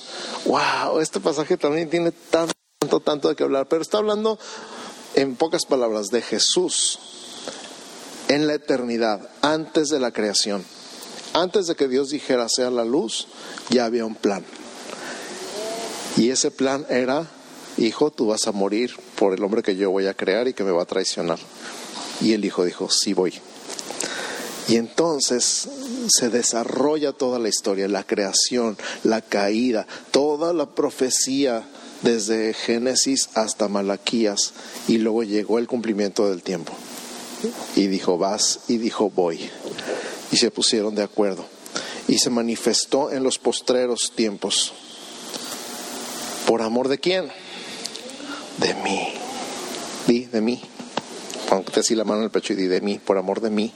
Wow, 0.46 1.00
este 1.00 1.20
pasaje 1.20 1.56
también 1.56 1.88
tiene 1.88 2.12
tanto, 2.12 3.00
tanto, 3.00 3.28
de 3.28 3.36
que 3.36 3.42
hablar, 3.42 3.66
pero 3.68 3.82
está 3.82 3.98
hablando 3.98 4.38
en 5.14 5.36
pocas 5.36 5.64
palabras 5.64 6.08
de 6.08 6.22
Jesús 6.22 6.98
en 8.28 8.46
la 8.46 8.54
eternidad, 8.54 9.28
antes 9.42 9.88
de 9.88 10.00
la 10.00 10.12
creación. 10.12 10.64
Antes 11.34 11.66
de 11.66 11.74
que 11.74 11.88
Dios 11.88 12.10
dijera 12.10 12.48
sea 12.48 12.70
la 12.70 12.84
luz, 12.84 13.26
ya 13.68 13.86
había 13.86 14.06
un 14.06 14.14
plan. 14.14 14.44
Y 16.16 16.30
ese 16.30 16.52
plan 16.52 16.86
era, 16.88 17.26
hijo, 17.76 18.12
tú 18.12 18.28
vas 18.28 18.46
a 18.46 18.52
morir 18.52 18.94
por 19.16 19.34
el 19.34 19.42
hombre 19.42 19.64
que 19.64 19.74
yo 19.74 19.90
voy 19.90 20.06
a 20.06 20.14
crear 20.14 20.46
y 20.46 20.54
que 20.54 20.62
me 20.62 20.70
va 20.70 20.82
a 20.82 20.86
traicionar. 20.86 21.40
Y 22.20 22.34
el 22.34 22.44
hijo 22.44 22.64
dijo, 22.64 22.88
sí 22.88 23.14
voy. 23.14 23.34
Y 24.68 24.76
entonces 24.76 25.68
se 26.08 26.30
desarrolla 26.30 27.12
toda 27.12 27.40
la 27.40 27.48
historia, 27.48 27.88
la 27.88 28.04
creación, 28.04 28.78
la 29.02 29.20
caída, 29.20 29.88
toda 30.12 30.52
la 30.52 30.66
profecía 30.66 31.66
desde 32.02 32.54
Génesis 32.54 33.30
hasta 33.34 33.66
Malaquías 33.66 34.52
y 34.86 34.98
luego 34.98 35.24
llegó 35.24 35.58
el 35.58 35.66
cumplimiento 35.66 36.28
del 36.28 36.42
tiempo. 36.42 36.72
Y 37.74 37.88
dijo, 37.88 38.18
vas 38.18 38.60
y 38.68 38.78
dijo, 38.78 39.10
voy. 39.10 39.50
Y 40.34 40.36
se 40.36 40.50
pusieron 40.50 40.96
de 40.96 41.04
acuerdo. 41.04 41.46
Y 42.08 42.18
se 42.18 42.28
manifestó 42.28 43.12
en 43.12 43.22
los 43.22 43.38
postreros 43.38 44.10
tiempos. 44.16 44.72
¿Por 46.48 46.60
amor 46.60 46.88
de 46.88 46.98
quién? 46.98 47.30
De 48.58 48.74
mí. 48.74 49.14
Di, 50.08 50.24
de 50.24 50.40
mí. 50.40 50.60
Ponte 51.48 51.78
así 51.78 51.94
la 51.94 52.02
mano 52.02 52.18
en 52.18 52.24
el 52.24 52.30
pecho 52.32 52.52
y 52.52 52.56
di 52.56 52.66
de 52.66 52.80
mí, 52.80 52.98
por 52.98 53.16
amor 53.16 53.42
de 53.42 53.50
mí. 53.50 53.72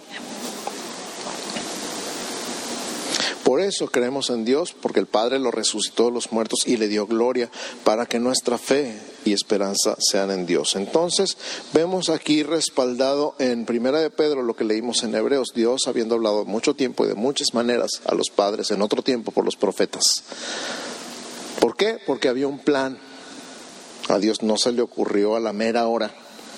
Por 3.49 3.63
eso 3.63 3.87
creemos 3.87 4.29
en 4.29 4.45
Dios, 4.45 4.77
porque 4.79 5.01
el 5.01 5.07
Padre 5.07 5.39
lo 5.39 5.51
resucitó 5.51 6.05
de 6.05 6.11
los 6.11 6.33
muertos 6.33 6.65
y 6.67 6.77
le 6.77 6.87
dio 6.87 7.07
gloria 7.07 7.51
para 7.83 8.05
que 8.05 8.19
nuestra 8.19 8.59
fe 8.59 8.95
y 9.25 9.33
esperanza 9.33 9.97
sean 9.99 10.31
en 10.31 10.45
Dios. 10.45 10.77
Entonces, 10.77 11.39
vemos 11.73 12.11
aquí 12.11 12.43
respaldado 12.43 13.35
en 13.39 13.65
Primera 13.65 14.01
de 14.01 14.11
Pedro 14.11 14.43
lo 14.43 14.55
que 14.55 14.65
leímos 14.65 15.03
en 15.03 15.15
Hebreos, 15.15 15.55
Dios 15.55 15.89
habiendo 15.89 16.17
hablado 16.17 16.45
mucho 16.45 16.75
tiempo 16.75 17.07
y 17.07 17.09
de 17.09 17.15
muchas 17.15 17.55
maneras 17.55 18.03
a 18.05 18.15
los 18.15 18.29
padres 18.29 18.71
en 18.71 18.83
otro 18.83 19.01
tiempo 19.01 19.33
por 19.33 19.47
los 19.47 19.57
profetas. 19.57 20.03
¿Por 21.59 21.75
qué? 21.75 21.97
Porque 22.07 22.29
había 22.29 22.49
un 22.49 22.59
plan. 22.59 22.99
A 24.11 24.19
Dios 24.19 24.43
no 24.43 24.59
se 24.59 24.73
le 24.73 24.83
ocurrió 24.83 25.37
a 25.37 25.41
la 25.41 25.55
mera 25.55 25.89
hora, 25.89 26.15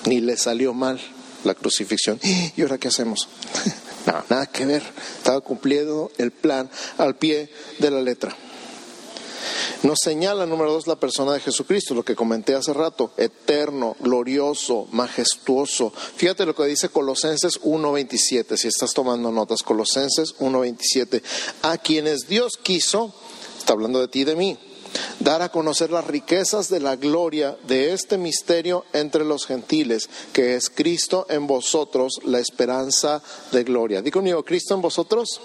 ni 0.07 0.19
le 0.19 0.35
salió 0.35 0.73
mal 0.73 0.99
la 1.45 1.53
crucifixión. 1.53 2.19
¿Y 2.57 2.61
ahora 2.63 2.77
qué 2.77 2.89
hacemos? 2.89 3.29
nada, 4.05 4.25
nada 4.29 4.45
que 4.47 4.65
ver. 4.65 4.83
Estaba 5.17 5.41
cumpliendo 5.41 6.11
el 6.17 6.31
plan 6.31 6.69
al 6.97 7.15
pie 7.15 7.49
de 7.79 7.91
la 7.91 8.01
letra. 8.01 8.35
Nos 9.83 9.97
señala, 10.03 10.45
número 10.45 10.71
dos, 10.71 10.85
la 10.85 10.95
persona 10.95 11.33
de 11.33 11.39
Jesucristo, 11.39 11.95
lo 11.95 12.03
que 12.03 12.15
comenté 12.15 12.53
hace 12.53 12.71
rato, 12.71 13.13
eterno, 13.17 13.95
glorioso, 13.99 14.87
majestuoso. 14.91 15.91
Fíjate 16.15 16.45
lo 16.45 16.53
que 16.53 16.65
dice 16.65 16.89
Colosenses 16.89 17.59
1.27, 17.61 18.57
si 18.57 18.67
estás 18.67 18.93
tomando 18.93 19.31
notas, 19.31 19.63
Colosenses 19.63 20.35
1.27, 20.37 21.23
a 21.63 21.79
quienes 21.79 22.27
Dios 22.27 22.59
quiso, 22.61 23.15
está 23.57 23.73
hablando 23.73 23.99
de 23.99 24.07
ti 24.07 24.21
y 24.21 24.25
de 24.25 24.35
mí, 24.35 24.59
dar 25.19 25.41
a 25.41 25.49
conocer 25.49 25.91
las 25.91 26.05
riquezas 26.07 26.69
de 26.69 26.79
la 26.79 26.95
gloria 26.95 27.57
de 27.67 27.93
este 27.93 28.17
misterio 28.17 28.85
entre 28.93 29.23
los 29.23 29.45
gentiles, 29.45 30.09
que 30.33 30.55
es 30.55 30.69
Cristo 30.69 31.25
en 31.29 31.47
vosotros, 31.47 32.19
la 32.25 32.39
esperanza 32.39 33.21
de 33.51 33.63
gloria. 33.63 34.01
Digo 34.01 34.19
conmigo, 34.19 34.43
Cristo 34.43 34.73
en 34.73 34.81
vosotros, 34.81 35.39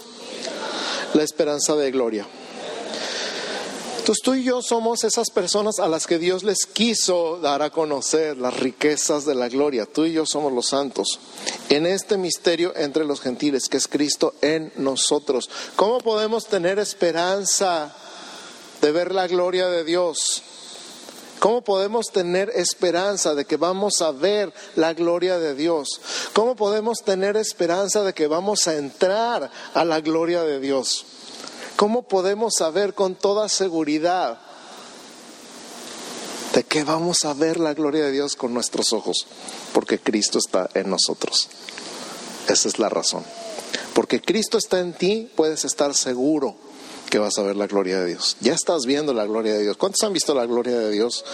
la 1.14 1.22
esperanza 1.22 1.74
de 1.76 1.90
gloria. 1.90 2.26
Entonces 4.06 4.22
tú 4.22 4.34
y 4.34 4.44
yo 4.44 4.62
somos 4.62 5.02
esas 5.02 5.30
personas 5.30 5.80
a 5.80 5.88
las 5.88 6.06
que 6.06 6.20
Dios 6.20 6.44
les 6.44 6.64
quiso 6.64 7.38
dar 7.38 7.60
a 7.62 7.70
conocer 7.70 8.36
las 8.36 8.56
riquezas 8.56 9.24
de 9.24 9.34
la 9.34 9.48
gloria. 9.48 9.84
Tú 9.84 10.04
y 10.04 10.12
yo 10.12 10.24
somos 10.24 10.52
los 10.52 10.68
santos. 10.68 11.18
En 11.70 11.86
este 11.86 12.16
misterio 12.16 12.72
entre 12.76 13.04
los 13.04 13.20
gentiles, 13.20 13.68
que 13.68 13.78
es 13.78 13.88
Cristo 13.88 14.34
en 14.42 14.72
nosotros. 14.76 15.50
¿Cómo 15.74 15.98
podemos 15.98 16.46
tener 16.46 16.78
esperanza? 16.78 17.96
De 18.86 18.92
ver 18.92 19.12
la 19.12 19.26
gloria 19.26 19.66
de 19.66 19.82
Dios? 19.82 20.44
¿Cómo 21.40 21.62
podemos 21.62 22.06
tener 22.12 22.50
esperanza 22.54 23.34
de 23.34 23.44
que 23.44 23.56
vamos 23.56 24.00
a 24.00 24.12
ver 24.12 24.52
la 24.76 24.94
gloria 24.94 25.40
de 25.40 25.56
Dios? 25.56 26.00
¿Cómo 26.32 26.54
podemos 26.54 26.98
tener 27.04 27.36
esperanza 27.36 28.04
de 28.04 28.14
que 28.14 28.28
vamos 28.28 28.68
a 28.68 28.76
entrar 28.76 29.50
a 29.74 29.84
la 29.84 30.00
gloria 30.00 30.44
de 30.44 30.60
Dios? 30.60 31.04
¿Cómo 31.74 32.06
podemos 32.06 32.54
saber 32.56 32.94
con 32.94 33.16
toda 33.16 33.48
seguridad 33.48 34.38
de 36.54 36.62
que 36.62 36.84
vamos 36.84 37.24
a 37.24 37.34
ver 37.34 37.58
la 37.58 37.74
gloria 37.74 38.04
de 38.04 38.12
Dios 38.12 38.36
con 38.36 38.54
nuestros 38.54 38.92
ojos? 38.92 39.26
Porque 39.72 39.98
Cristo 39.98 40.38
está 40.38 40.70
en 40.74 40.90
nosotros. 40.90 41.48
Esa 42.46 42.68
es 42.68 42.78
la 42.78 42.88
razón. 42.88 43.24
Porque 43.94 44.22
Cristo 44.22 44.58
está 44.58 44.78
en 44.78 44.92
ti, 44.92 45.28
puedes 45.34 45.64
estar 45.64 45.92
seguro 45.92 46.65
que 47.10 47.18
vas 47.18 47.38
a 47.38 47.42
ver 47.42 47.56
la 47.56 47.66
gloria 47.66 48.00
de 48.00 48.06
Dios. 48.06 48.36
Ya 48.40 48.54
estás 48.54 48.86
viendo 48.86 49.14
la 49.14 49.24
gloria 49.26 49.54
de 49.54 49.62
Dios. 49.62 49.76
¿Cuántos 49.76 50.02
han 50.02 50.12
visto 50.12 50.34
la 50.34 50.46
gloria 50.46 50.78
de 50.78 50.90
Dios? 50.90 51.24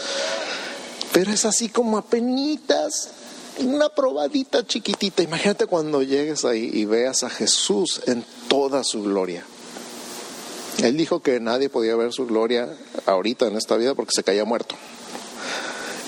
Pero 1.12 1.30
es 1.30 1.44
así 1.44 1.68
como 1.68 1.98
apenitas, 1.98 3.10
una 3.58 3.88
probadita 3.90 4.66
chiquitita. 4.66 5.22
Imagínate 5.22 5.66
cuando 5.66 6.02
llegues 6.02 6.44
ahí 6.44 6.70
y 6.72 6.84
veas 6.84 7.22
a 7.22 7.30
Jesús 7.30 8.00
en 8.06 8.24
toda 8.48 8.82
su 8.84 9.02
gloria. 9.02 9.44
Él 10.82 10.96
dijo 10.96 11.20
que 11.20 11.38
nadie 11.38 11.68
podía 11.68 11.96
ver 11.96 12.12
su 12.12 12.26
gloria 12.26 12.74
ahorita 13.06 13.46
en 13.46 13.56
esta 13.56 13.76
vida 13.76 13.94
porque 13.94 14.12
se 14.14 14.24
caía 14.24 14.44
muerto. 14.44 14.74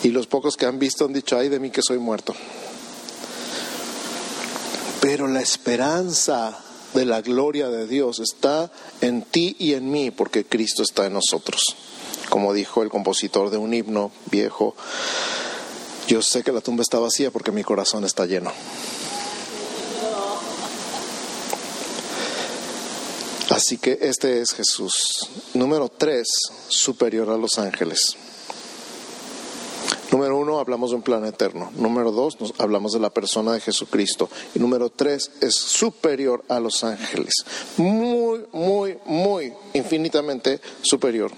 Y 0.02 0.09
los 0.09 0.26
pocos 0.26 0.56
que 0.56 0.66
han 0.66 0.78
visto 0.78 1.04
han 1.04 1.12
dicho, 1.12 1.37
ay 1.37 1.49
de 1.49 1.61
mí 1.61 1.71
que 1.71 1.83
soy 1.83 1.99
muerto. 1.99 2.35
Pero 5.00 5.28
la 5.28 5.42
esperanza 5.42 6.59
de 6.94 7.04
la 7.04 7.20
gloria 7.20 7.68
de 7.68 7.86
Dios 7.86 8.20
está 8.20 8.70
en 9.00 9.22
ti 9.22 9.56
y 9.58 9.74
en 9.74 9.90
mí, 9.90 10.10
porque 10.10 10.44
Cristo 10.44 10.82
está 10.82 11.06
en 11.06 11.12
nosotros. 11.12 11.76
Como 12.30 12.54
dijo 12.54 12.82
el 12.82 12.88
compositor 12.88 13.50
de 13.50 13.58
un 13.58 13.74
himno 13.74 14.10
viejo, 14.30 14.74
yo 16.06 16.22
sé 16.22 16.42
que 16.42 16.52
la 16.52 16.60
tumba 16.60 16.82
está 16.82 16.98
vacía 16.98 17.30
porque 17.30 17.52
mi 17.52 17.64
corazón 17.64 18.04
está 18.04 18.26
lleno. 18.26 18.52
Así 23.50 23.78
que 23.78 23.98
este 24.00 24.40
es 24.40 24.52
Jesús. 24.52 25.28
Número 25.52 25.88
tres, 25.88 26.28
superior 26.68 27.30
a 27.30 27.36
los 27.36 27.58
ángeles. 27.58 28.16
Número 30.14 30.38
uno, 30.38 30.61
hablamos 30.61 30.90
de 30.90 30.97
un 30.97 31.02
plan 31.02 31.25
eterno. 31.25 31.73
Número 31.75 32.12
dos, 32.12 32.40
nos 32.40 32.54
hablamos 32.59 32.92
de 32.92 33.00
la 33.00 33.11
persona 33.11 33.52
de 33.52 33.61
Jesucristo. 33.61 34.30
Y 34.54 34.61
número 34.61 34.88
tres, 34.88 35.33
es 35.40 35.56
superior 35.56 36.44
a 36.49 36.61
los 36.61 36.85
ángeles. 36.85 37.35
Muy, 37.78 38.44
muy, 38.52 38.97
muy 39.06 39.52
infinitamente 39.73 40.61
superior. 40.83 41.33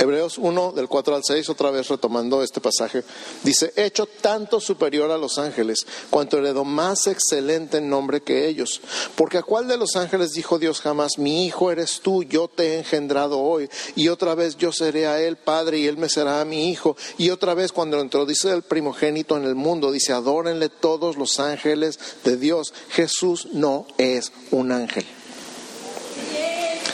Hebreos 0.00 0.38
1 0.38 0.72
del 0.72 0.88
4 0.88 1.14
al 1.14 1.22
6, 1.22 1.50
otra 1.50 1.70
vez 1.70 1.88
retomando 1.88 2.42
este 2.42 2.62
pasaje, 2.62 3.04
dice, 3.42 3.70
hecho 3.76 4.06
tanto 4.06 4.58
superior 4.58 5.10
a 5.10 5.18
los 5.18 5.38
ángeles, 5.38 5.86
cuanto 6.08 6.38
heredó 6.38 6.64
más 6.64 7.06
excelente 7.06 7.82
nombre 7.82 8.22
que 8.22 8.48
ellos. 8.48 8.80
Porque 9.14 9.36
a 9.36 9.42
cuál 9.42 9.68
de 9.68 9.76
los 9.76 9.96
ángeles 9.96 10.30
dijo 10.30 10.58
Dios 10.58 10.80
jamás, 10.80 11.18
mi 11.18 11.44
hijo 11.44 11.70
eres 11.70 12.00
tú, 12.00 12.22
yo 12.22 12.48
te 12.48 12.68
he 12.68 12.78
engendrado 12.78 13.40
hoy, 13.40 13.68
y 13.94 14.08
otra 14.08 14.34
vez 14.34 14.56
yo 14.56 14.72
seré 14.72 15.06
a 15.06 15.20
él 15.20 15.36
padre 15.36 15.80
y 15.80 15.86
él 15.86 15.98
me 15.98 16.08
será 16.08 16.40
a 16.40 16.46
mi 16.46 16.70
hijo. 16.70 16.96
Y 17.18 17.28
otra 17.28 17.52
vez 17.52 17.70
cuando 17.70 18.00
introduce 18.00 18.50
el 18.50 18.62
primogénito 18.62 19.36
en 19.36 19.44
el 19.44 19.54
mundo, 19.54 19.92
dice, 19.92 20.14
adórenle 20.14 20.70
todos 20.70 21.18
los 21.18 21.38
ángeles 21.40 21.98
de 22.24 22.38
Dios. 22.38 22.72
Jesús 22.88 23.48
no 23.52 23.86
es 23.98 24.32
un 24.50 24.72
ángel. 24.72 25.04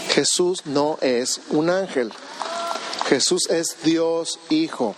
Jesús 0.09 0.67
no 0.67 0.99
es 1.03 1.41
un 1.51 1.71
ángel. 1.71 2.11
Jesús 3.09 3.49
es 3.51 3.77
Dios 3.85 4.41
Hijo. 4.51 4.97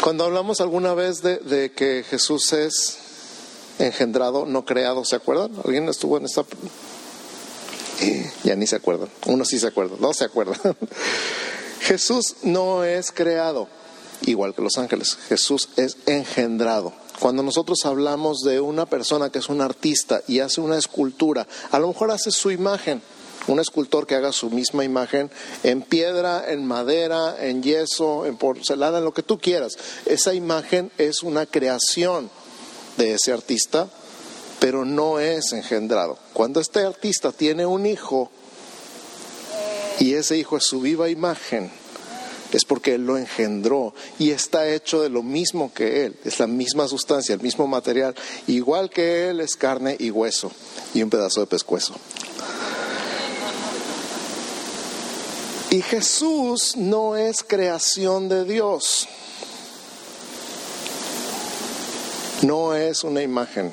Cuando 0.00 0.24
hablamos 0.24 0.60
alguna 0.60 0.94
vez 0.94 1.22
de, 1.22 1.72
que 1.74 2.04
Jesús 2.08 2.52
es 2.52 2.98
engendrado, 3.78 4.46
no 4.46 4.64
creado, 4.64 5.04
¿se 5.04 5.16
acuerdan? 5.16 5.50
¿Alguien 5.64 5.88
estuvo 5.88 6.16
en 6.18 6.26
esta? 6.26 6.44
ya 8.44 8.54
ni 8.54 8.66
se 8.66 8.76
acuerdan. 8.76 9.08
Uno 9.26 9.44
sí 9.44 9.58
se 9.58 9.66
acuerda, 9.66 9.96
no 9.98 10.14
se 10.14 10.24
acuerdan. 10.24 10.58
Jesús 11.80 12.36
no 12.42 12.84
es 12.84 13.10
creado 13.10 13.68
igual 14.26 14.54
que 14.54 14.62
los 14.62 14.78
ángeles. 14.78 15.18
Jesús 15.28 15.68
es 15.76 15.96
engendrado. 16.06 16.92
Cuando 17.18 17.42
nosotros 17.42 17.84
hablamos 17.84 18.42
de 18.42 18.60
una 18.60 18.86
persona 18.86 19.30
que 19.30 19.38
es 19.38 19.48
un 19.48 19.60
artista 19.60 20.22
y 20.28 20.40
hace 20.40 20.60
una 20.60 20.78
escultura, 20.78 21.46
a 21.70 21.78
lo 21.78 21.88
mejor 21.88 22.10
hace 22.10 22.30
su 22.30 22.50
imagen, 22.50 23.02
un 23.46 23.60
escultor 23.60 24.06
que 24.06 24.14
haga 24.14 24.32
su 24.32 24.50
misma 24.50 24.84
imagen 24.84 25.30
en 25.62 25.82
piedra, 25.82 26.44
en 26.48 26.66
madera, 26.66 27.36
en 27.40 27.62
yeso, 27.62 28.26
en 28.26 28.36
porcelana, 28.36 28.98
en 28.98 29.04
lo 29.04 29.14
que 29.14 29.22
tú 29.22 29.38
quieras. 29.38 29.76
Esa 30.06 30.34
imagen 30.34 30.90
es 30.98 31.22
una 31.22 31.46
creación 31.46 32.30
de 32.96 33.14
ese 33.14 33.32
artista, 33.32 33.88
pero 34.60 34.84
no 34.84 35.18
es 35.18 35.52
engendrado. 35.52 36.18
Cuando 36.32 36.60
este 36.60 36.80
artista 36.80 37.32
tiene 37.32 37.66
un 37.66 37.86
hijo 37.86 38.30
y 39.98 40.14
ese 40.14 40.36
hijo 40.36 40.56
es 40.56 40.64
su 40.64 40.80
viva 40.80 41.08
imagen, 41.08 41.70
es 42.52 42.64
porque 42.64 42.94
Él 42.94 43.04
lo 43.04 43.18
engendró 43.18 43.94
y 44.18 44.30
está 44.30 44.68
hecho 44.68 45.02
de 45.02 45.08
lo 45.08 45.22
mismo 45.22 45.72
que 45.74 46.06
Él, 46.06 46.16
es 46.24 46.38
la 46.38 46.46
misma 46.46 46.88
sustancia, 46.88 47.34
el 47.34 47.40
mismo 47.40 47.66
material, 47.66 48.14
igual 48.46 48.90
que 48.90 49.28
Él 49.28 49.40
es 49.40 49.56
carne 49.56 49.96
y 49.98 50.10
hueso 50.10 50.52
y 50.94 51.02
un 51.02 51.10
pedazo 51.10 51.40
de 51.40 51.46
pescuezo. 51.46 51.94
Y 55.74 55.82
Jesús 55.82 56.76
no 56.76 57.16
es 57.16 57.42
creación 57.42 58.28
de 58.28 58.44
Dios, 58.44 59.08
no 62.42 62.76
es 62.76 63.02
una 63.02 63.22
imagen. 63.22 63.72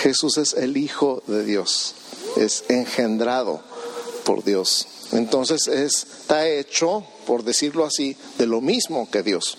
Jesús 0.00 0.38
es 0.38 0.54
el 0.54 0.76
Hijo 0.76 1.24
de 1.26 1.44
Dios, 1.44 1.96
es 2.36 2.62
engendrado 2.68 3.64
por 4.22 4.44
Dios. 4.44 4.86
Entonces 5.10 5.66
está 5.66 6.46
hecho, 6.46 7.04
por 7.26 7.42
decirlo 7.42 7.84
así, 7.84 8.16
de 8.38 8.46
lo 8.46 8.60
mismo 8.60 9.10
que 9.10 9.24
Dios. 9.24 9.58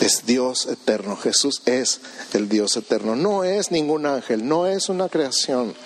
Es 0.00 0.26
Dios 0.26 0.66
eterno. 0.66 1.16
Jesús 1.16 1.62
es 1.64 2.00
el 2.32 2.48
Dios 2.48 2.76
eterno. 2.76 3.14
No 3.14 3.44
es 3.44 3.70
ningún 3.70 4.04
ángel, 4.04 4.48
no 4.48 4.66
es 4.66 4.88
una 4.88 5.08
creación. 5.08 5.76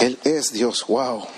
Él 0.00 0.18
es 0.24 0.52
Dios. 0.52 0.84
Wow. 0.88 1.28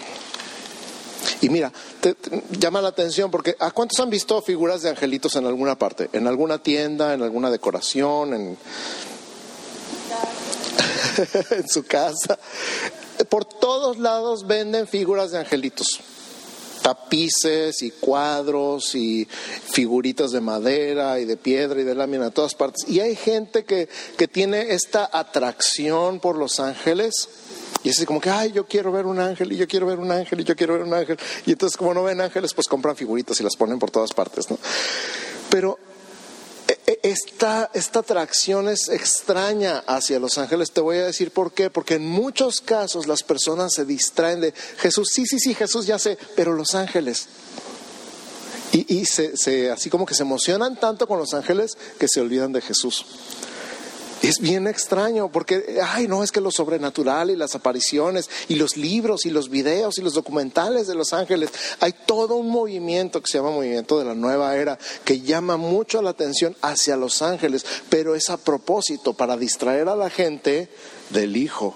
Y 1.42 1.50
mira, 1.50 1.70
te, 2.00 2.16
llama 2.50 2.80
la 2.80 2.88
atención 2.88 3.30
porque 3.30 3.54
¿a 3.58 3.70
cuántos 3.72 4.00
han 4.00 4.08
visto 4.08 4.40
figuras 4.40 4.82
de 4.82 4.90
angelitos 4.90 5.36
en 5.36 5.44
alguna 5.44 5.76
parte? 5.76 6.08
En 6.14 6.26
alguna 6.26 6.58
tienda, 6.58 7.12
en 7.12 7.22
alguna 7.22 7.50
decoración, 7.50 8.32
en, 8.32 8.58
en 11.50 11.68
su 11.68 11.84
casa 11.84 12.38
por 13.24 13.44
todos 13.44 13.98
lados 13.98 14.46
venden 14.46 14.86
figuras 14.86 15.30
de 15.30 15.38
angelitos, 15.38 16.00
tapices 16.82 17.82
y 17.82 17.90
cuadros 17.92 18.94
y 18.94 19.26
figuritas 19.26 20.32
de 20.32 20.40
madera 20.40 21.18
y 21.20 21.24
de 21.24 21.36
piedra 21.36 21.80
y 21.80 21.84
de 21.84 21.94
lámina 21.94 22.26
en 22.26 22.32
todas 22.32 22.54
partes. 22.54 22.88
Y 22.88 23.00
hay 23.00 23.16
gente 23.16 23.64
que, 23.64 23.88
que 24.16 24.28
tiene 24.28 24.72
esta 24.72 25.08
atracción 25.12 26.20
por 26.20 26.36
los 26.36 26.60
ángeles. 26.60 27.28
Y 27.84 27.88
es 27.88 28.04
como 28.04 28.20
que, 28.20 28.30
ay, 28.30 28.52
yo 28.52 28.66
quiero 28.66 28.92
ver 28.92 29.06
un 29.06 29.18
ángel 29.18 29.52
y 29.52 29.56
yo 29.56 29.66
quiero 29.66 29.86
ver 29.86 29.98
un 29.98 30.10
ángel 30.10 30.40
y 30.40 30.44
yo 30.44 30.54
quiero 30.54 30.74
ver 30.74 30.82
un 30.82 30.94
ángel. 30.94 31.18
Y 31.46 31.52
entonces 31.52 31.76
como 31.76 31.94
no 31.94 32.04
ven 32.04 32.20
ángeles, 32.20 32.54
pues 32.54 32.68
compran 32.68 32.96
figuritas 32.96 33.40
y 33.40 33.42
las 33.42 33.56
ponen 33.56 33.78
por 33.78 33.90
todas 33.90 34.12
partes, 34.12 34.50
¿no? 34.50 34.58
Pero 35.50 35.78
esta, 37.02 37.70
esta 37.74 37.98
atracción 38.00 38.68
es 38.68 38.88
extraña 38.88 39.78
hacia 39.86 40.20
los 40.20 40.38
ángeles. 40.38 40.70
Te 40.70 40.80
voy 40.80 40.98
a 40.98 41.06
decir 41.06 41.32
por 41.32 41.52
qué. 41.52 41.68
Porque 41.68 41.94
en 41.94 42.06
muchos 42.06 42.60
casos 42.60 43.06
las 43.06 43.22
personas 43.22 43.72
se 43.74 43.84
distraen 43.84 44.40
de 44.40 44.54
Jesús. 44.78 45.08
Sí, 45.12 45.26
sí, 45.26 45.38
sí, 45.38 45.54
Jesús 45.54 45.86
ya 45.86 45.98
sé, 45.98 46.16
pero 46.36 46.52
los 46.52 46.74
ángeles. 46.74 47.26
Y, 48.72 49.00
y 49.00 49.04
se, 49.04 49.36
se, 49.36 49.70
así 49.70 49.90
como 49.90 50.06
que 50.06 50.14
se 50.14 50.22
emocionan 50.22 50.78
tanto 50.78 51.06
con 51.06 51.18
los 51.18 51.34
ángeles 51.34 51.76
que 51.98 52.06
se 52.08 52.20
olvidan 52.20 52.52
de 52.52 52.62
Jesús. 52.62 53.04
Es 54.22 54.38
bien 54.38 54.68
extraño 54.68 55.32
porque, 55.32 55.80
ay, 55.82 56.06
no, 56.06 56.22
es 56.22 56.30
que 56.30 56.40
lo 56.40 56.52
sobrenatural 56.52 57.30
y 57.30 57.36
las 57.36 57.56
apariciones 57.56 58.30
y 58.48 58.54
los 58.54 58.76
libros 58.76 59.26
y 59.26 59.30
los 59.30 59.50
videos 59.50 59.98
y 59.98 60.02
los 60.02 60.14
documentales 60.14 60.86
de 60.86 60.94
los 60.94 61.12
ángeles, 61.12 61.50
hay 61.80 61.92
todo 62.06 62.36
un 62.36 62.48
movimiento 62.48 63.20
que 63.20 63.30
se 63.30 63.38
llama 63.38 63.50
movimiento 63.50 63.98
de 63.98 64.04
la 64.04 64.14
nueva 64.14 64.56
era 64.56 64.78
que 65.04 65.22
llama 65.22 65.56
mucho 65.56 66.00
la 66.02 66.10
atención 66.10 66.56
hacia 66.62 66.96
los 66.96 67.20
ángeles, 67.20 67.66
pero 67.88 68.14
es 68.14 68.30
a 68.30 68.36
propósito 68.36 69.12
para 69.12 69.36
distraer 69.36 69.88
a 69.88 69.96
la 69.96 70.08
gente 70.08 70.68
del 71.10 71.36
Hijo, 71.36 71.74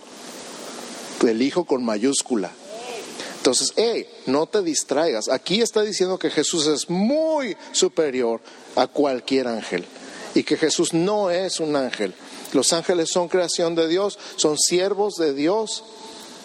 del 1.22 1.42
Hijo 1.42 1.64
con 1.64 1.84
mayúscula. 1.84 2.52
Entonces, 3.38 3.72
hey, 3.76 4.08
no 4.26 4.46
te 4.46 4.62
distraigas. 4.62 5.28
Aquí 5.28 5.62
está 5.62 5.82
diciendo 5.82 6.18
que 6.18 6.30
Jesús 6.30 6.66
es 6.68 6.90
muy 6.90 7.56
superior 7.72 8.40
a 8.76 8.86
cualquier 8.86 9.48
ángel 9.48 9.84
y 10.34 10.42
que 10.42 10.56
Jesús 10.56 10.92
no 10.92 11.30
es 11.30 11.60
un 11.60 11.76
ángel. 11.76 12.14
Los 12.52 12.72
ángeles 12.72 13.10
son 13.10 13.28
creación 13.28 13.74
de 13.74 13.88
Dios, 13.88 14.18
son 14.36 14.56
siervos 14.58 15.14
de 15.16 15.34
Dios, 15.34 15.84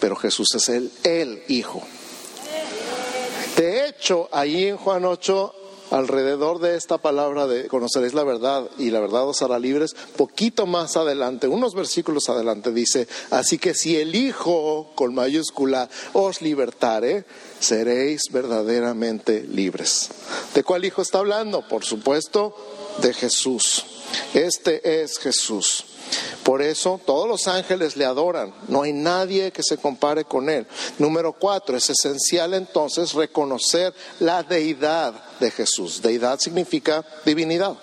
pero 0.00 0.16
Jesús 0.16 0.48
es 0.54 0.68
el, 0.68 0.90
el 1.04 1.42
Hijo. 1.48 1.82
De 3.56 3.86
hecho, 3.86 4.28
ahí 4.32 4.66
en 4.66 4.76
Juan 4.76 5.04
8, 5.04 5.54
alrededor 5.92 6.58
de 6.58 6.76
esta 6.76 6.98
palabra 6.98 7.46
de 7.46 7.68
conoceréis 7.68 8.14
la 8.14 8.24
verdad 8.24 8.68
y 8.78 8.90
la 8.90 9.00
verdad 9.00 9.28
os 9.28 9.42
hará 9.42 9.58
libres, 9.58 9.94
poquito 10.16 10.66
más 10.66 10.96
adelante, 10.96 11.48
unos 11.48 11.74
versículos 11.74 12.28
adelante 12.30 12.72
dice, 12.72 13.06
así 13.30 13.58
que 13.58 13.74
si 13.74 13.96
el 13.96 14.14
Hijo 14.14 14.90
con 14.94 15.14
mayúscula 15.14 15.90
os 16.14 16.40
libertare, 16.40 17.24
seréis 17.60 18.22
verdaderamente 18.30 19.42
libres. 19.42 20.08
¿De 20.54 20.64
cuál 20.64 20.84
Hijo 20.84 21.02
está 21.02 21.18
hablando? 21.18 21.68
Por 21.68 21.84
supuesto, 21.84 22.56
de 22.98 23.14
Jesús. 23.14 23.84
Este 24.34 25.02
es 25.02 25.18
Jesús. 25.18 25.84
Por 26.42 26.60
eso 26.60 27.00
todos 27.04 27.28
los 27.28 27.46
ángeles 27.46 27.96
le 27.96 28.04
adoran, 28.04 28.52
no 28.68 28.82
hay 28.82 28.92
nadie 28.92 29.52
que 29.52 29.62
se 29.62 29.78
compare 29.78 30.24
con 30.24 30.50
él. 30.50 30.66
Número 30.98 31.32
cuatro, 31.32 31.76
es 31.76 31.88
esencial 31.88 32.54
entonces 32.54 33.14
reconocer 33.14 33.94
la 34.18 34.42
deidad 34.42 35.14
de 35.38 35.50
Jesús. 35.50 36.02
Deidad 36.02 36.38
significa 36.40 37.04
divinidad. 37.24 37.76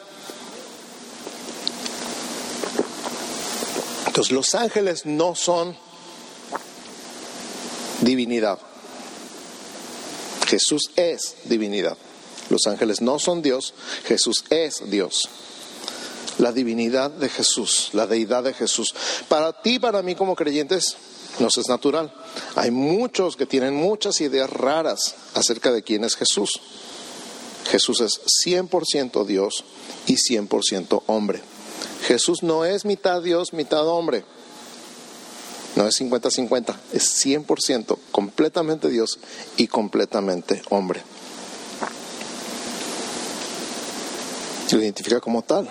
Entonces 4.08 4.32
los 4.32 4.54
ángeles 4.54 5.06
no 5.06 5.36
son 5.36 5.76
divinidad. 8.02 8.60
Jesús 10.48 10.92
es 10.96 11.36
divinidad. 11.46 11.98
Los 12.50 12.68
ángeles 12.68 13.02
no 13.02 13.20
son 13.20 13.42
Dios, 13.42 13.74
Jesús 14.06 14.44
es 14.50 14.90
Dios 14.90 15.30
la 16.40 16.52
divinidad 16.54 17.12
de 17.12 17.30
Jesús, 17.30 17.90
la 17.94 18.08
deidad 18.08 18.44
de 18.44 18.54
Jesús. 18.54 18.96
Para 19.28 19.62
ti, 19.62 19.78
para 19.78 20.02
mí 20.02 20.16
como 20.16 20.36
creyentes, 20.36 20.96
nos 21.40 21.58
es 21.58 21.68
natural. 21.68 22.12
Hay 22.56 22.72
muchos 22.72 23.36
que 23.36 23.46
tienen 23.46 23.76
muchas 23.76 24.20
ideas 24.22 24.50
raras 24.50 25.16
acerca 25.36 25.72
de 25.72 25.84
quién 25.84 26.04
es 26.04 26.16
Jesús. 26.16 26.50
Jesús 27.70 28.02
es 28.02 28.22
100% 28.46 29.26
Dios 29.26 29.64
y 30.08 30.16
100% 30.16 31.04
hombre. 31.08 31.42
Jesús 32.08 32.42
no 32.42 32.66
es 32.66 32.86
mitad 32.86 33.22
Dios, 33.22 33.54
mitad 33.54 33.88
hombre. 33.88 34.24
No 35.76 35.88
es 35.88 36.02
50-50, 36.02 36.76
es 36.94 37.26
100% 37.26 37.98
completamente 38.12 38.90
Dios 38.90 39.20
y 39.56 39.68
completamente 39.68 40.62
hombre. 40.70 41.02
Se 44.70 44.76
identifica 44.76 45.20
como 45.20 45.42
tal. 45.42 45.68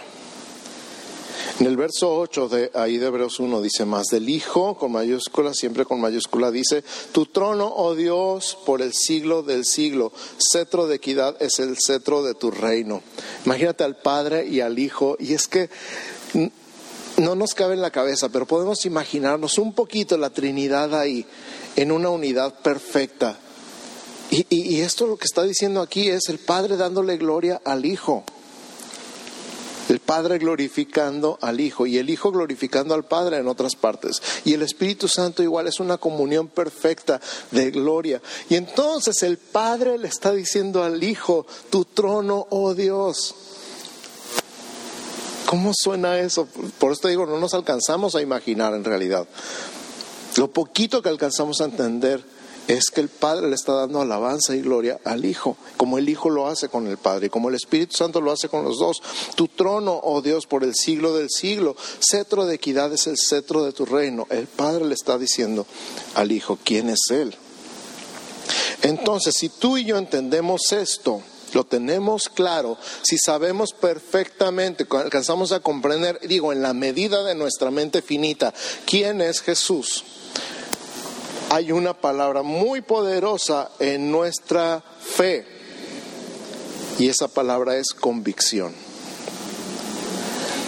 En 1.60 1.66
el 1.66 1.76
verso 1.76 2.18
8 2.18 2.48
de 2.48 2.70
ahí 2.74 2.98
de 2.98 3.06
Hebreos 3.06 3.38
1 3.38 3.62
dice 3.62 3.84
más 3.84 4.06
del 4.06 4.28
Hijo, 4.28 4.76
con 4.76 4.90
mayúscula, 4.90 5.54
siempre 5.54 5.84
con 5.84 6.00
mayúscula, 6.00 6.50
dice, 6.50 6.82
tu 7.12 7.26
trono, 7.26 7.72
oh 7.76 7.94
Dios, 7.94 8.58
por 8.66 8.82
el 8.82 8.92
siglo 8.92 9.44
del 9.44 9.64
siglo, 9.64 10.10
cetro 10.52 10.88
de 10.88 10.96
equidad 10.96 11.40
es 11.40 11.60
el 11.60 11.76
cetro 11.78 12.24
de 12.24 12.34
tu 12.34 12.50
reino. 12.50 13.00
Imagínate 13.46 13.84
al 13.84 13.94
Padre 13.94 14.48
y 14.48 14.62
al 14.62 14.80
Hijo, 14.80 15.16
y 15.20 15.34
es 15.34 15.46
que 15.46 15.70
no 17.18 17.36
nos 17.36 17.54
cabe 17.54 17.74
en 17.74 17.82
la 17.82 17.92
cabeza, 17.92 18.30
pero 18.30 18.46
podemos 18.46 18.84
imaginarnos 18.84 19.58
un 19.58 19.74
poquito 19.74 20.18
la 20.18 20.30
Trinidad 20.30 20.92
ahí, 20.98 21.24
en 21.76 21.92
una 21.92 22.08
unidad 22.08 22.52
perfecta. 22.62 23.38
Y, 24.32 24.44
y 24.50 24.80
esto 24.80 25.06
lo 25.06 25.16
que 25.16 25.26
está 25.26 25.44
diciendo 25.44 25.82
aquí 25.82 26.08
es 26.08 26.28
el 26.28 26.40
Padre 26.40 26.76
dándole 26.76 27.16
gloria 27.16 27.60
al 27.64 27.86
Hijo 27.86 28.24
el 29.88 30.00
Padre 30.00 30.38
glorificando 30.38 31.38
al 31.40 31.60
Hijo 31.60 31.86
y 31.86 31.98
el 31.98 32.10
Hijo 32.10 32.30
glorificando 32.30 32.94
al 32.94 33.04
Padre 33.04 33.38
en 33.38 33.48
otras 33.48 33.74
partes. 33.74 34.22
Y 34.44 34.54
el 34.54 34.62
Espíritu 34.62 35.08
Santo 35.08 35.42
igual 35.42 35.66
es 35.66 35.80
una 35.80 35.98
comunión 35.98 36.48
perfecta 36.48 37.20
de 37.50 37.70
gloria. 37.70 38.20
Y 38.48 38.56
entonces 38.56 39.22
el 39.22 39.38
Padre 39.38 39.98
le 39.98 40.08
está 40.08 40.32
diciendo 40.32 40.82
al 40.82 41.02
Hijo, 41.02 41.46
tu 41.70 41.84
trono, 41.84 42.46
oh 42.50 42.74
Dios. 42.74 43.34
¿Cómo 45.46 45.72
suena 45.74 46.18
eso? 46.18 46.46
Por 46.78 46.92
esto 46.92 47.08
digo, 47.08 47.24
no 47.24 47.38
nos 47.38 47.54
alcanzamos 47.54 48.14
a 48.14 48.20
imaginar 48.20 48.74
en 48.74 48.84
realidad. 48.84 49.26
Lo 50.36 50.50
poquito 50.50 51.00
que 51.00 51.08
alcanzamos 51.08 51.60
a 51.60 51.64
entender 51.64 52.22
es 52.68 52.90
que 52.90 53.00
el 53.00 53.08
Padre 53.08 53.48
le 53.48 53.54
está 53.54 53.72
dando 53.72 54.02
alabanza 54.02 54.54
y 54.54 54.60
gloria 54.60 55.00
al 55.04 55.24
Hijo, 55.24 55.56
como 55.78 55.96
el 55.96 56.08
Hijo 56.08 56.28
lo 56.28 56.48
hace 56.48 56.68
con 56.68 56.86
el 56.86 56.98
Padre, 56.98 57.30
como 57.30 57.48
el 57.48 57.54
Espíritu 57.54 57.96
Santo 57.96 58.20
lo 58.20 58.30
hace 58.30 58.50
con 58.50 58.62
los 58.62 58.78
dos. 58.78 59.02
Tu 59.34 59.48
trono, 59.48 59.98
oh 60.04 60.20
Dios, 60.20 60.46
por 60.46 60.62
el 60.62 60.74
siglo 60.74 61.16
del 61.16 61.30
siglo, 61.30 61.76
cetro 61.98 62.44
de 62.44 62.56
equidad 62.56 62.92
es 62.92 63.06
el 63.06 63.16
cetro 63.16 63.64
de 63.64 63.72
tu 63.72 63.86
reino. 63.86 64.26
El 64.28 64.46
Padre 64.46 64.84
le 64.84 64.94
está 64.94 65.16
diciendo 65.16 65.66
al 66.14 66.30
Hijo, 66.30 66.58
¿quién 66.62 66.90
es 66.90 67.10
Él? 67.10 67.34
Entonces, 68.82 69.34
si 69.34 69.48
tú 69.48 69.78
y 69.78 69.86
yo 69.86 69.96
entendemos 69.96 70.72
esto, 70.72 71.22
lo 71.54 71.64
tenemos 71.64 72.28
claro, 72.28 72.76
si 73.02 73.16
sabemos 73.16 73.72
perfectamente, 73.72 74.86
alcanzamos 74.90 75.52
a 75.52 75.60
comprender, 75.60 76.20
digo, 76.28 76.52
en 76.52 76.60
la 76.60 76.74
medida 76.74 77.24
de 77.24 77.34
nuestra 77.34 77.70
mente 77.70 78.02
finita, 78.02 78.52
quién 78.84 79.22
es 79.22 79.40
Jesús, 79.40 80.04
hay 81.50 81.72
una 81.72 81.94
palabra 81.94 82.42
muy 82.42 82.82
poderosa 82.82 83.70
en 83.78 84.10
nuestra 84.10 84.82
fe 85.00 85.46
y 86.98 87.08
esa 87.08 87.28
palabra 87.28 87.76
es 87.76 87.88
convicción. 87.98 88.74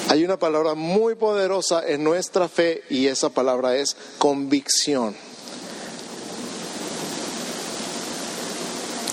Hay 0.09 0.25
una 0.25 0.39
palabra 0.39 0.75
muy 0.75 1.17
poderosa 1.17 1.87
en 1.87 2.03
nuestra 2.03 2.49
fe 2.49 2.83
y 2.89 3.07
esa 3.07 3.29
palabra 3.29 3.77
es 3.77 3.95
convicción. 4.19 5.15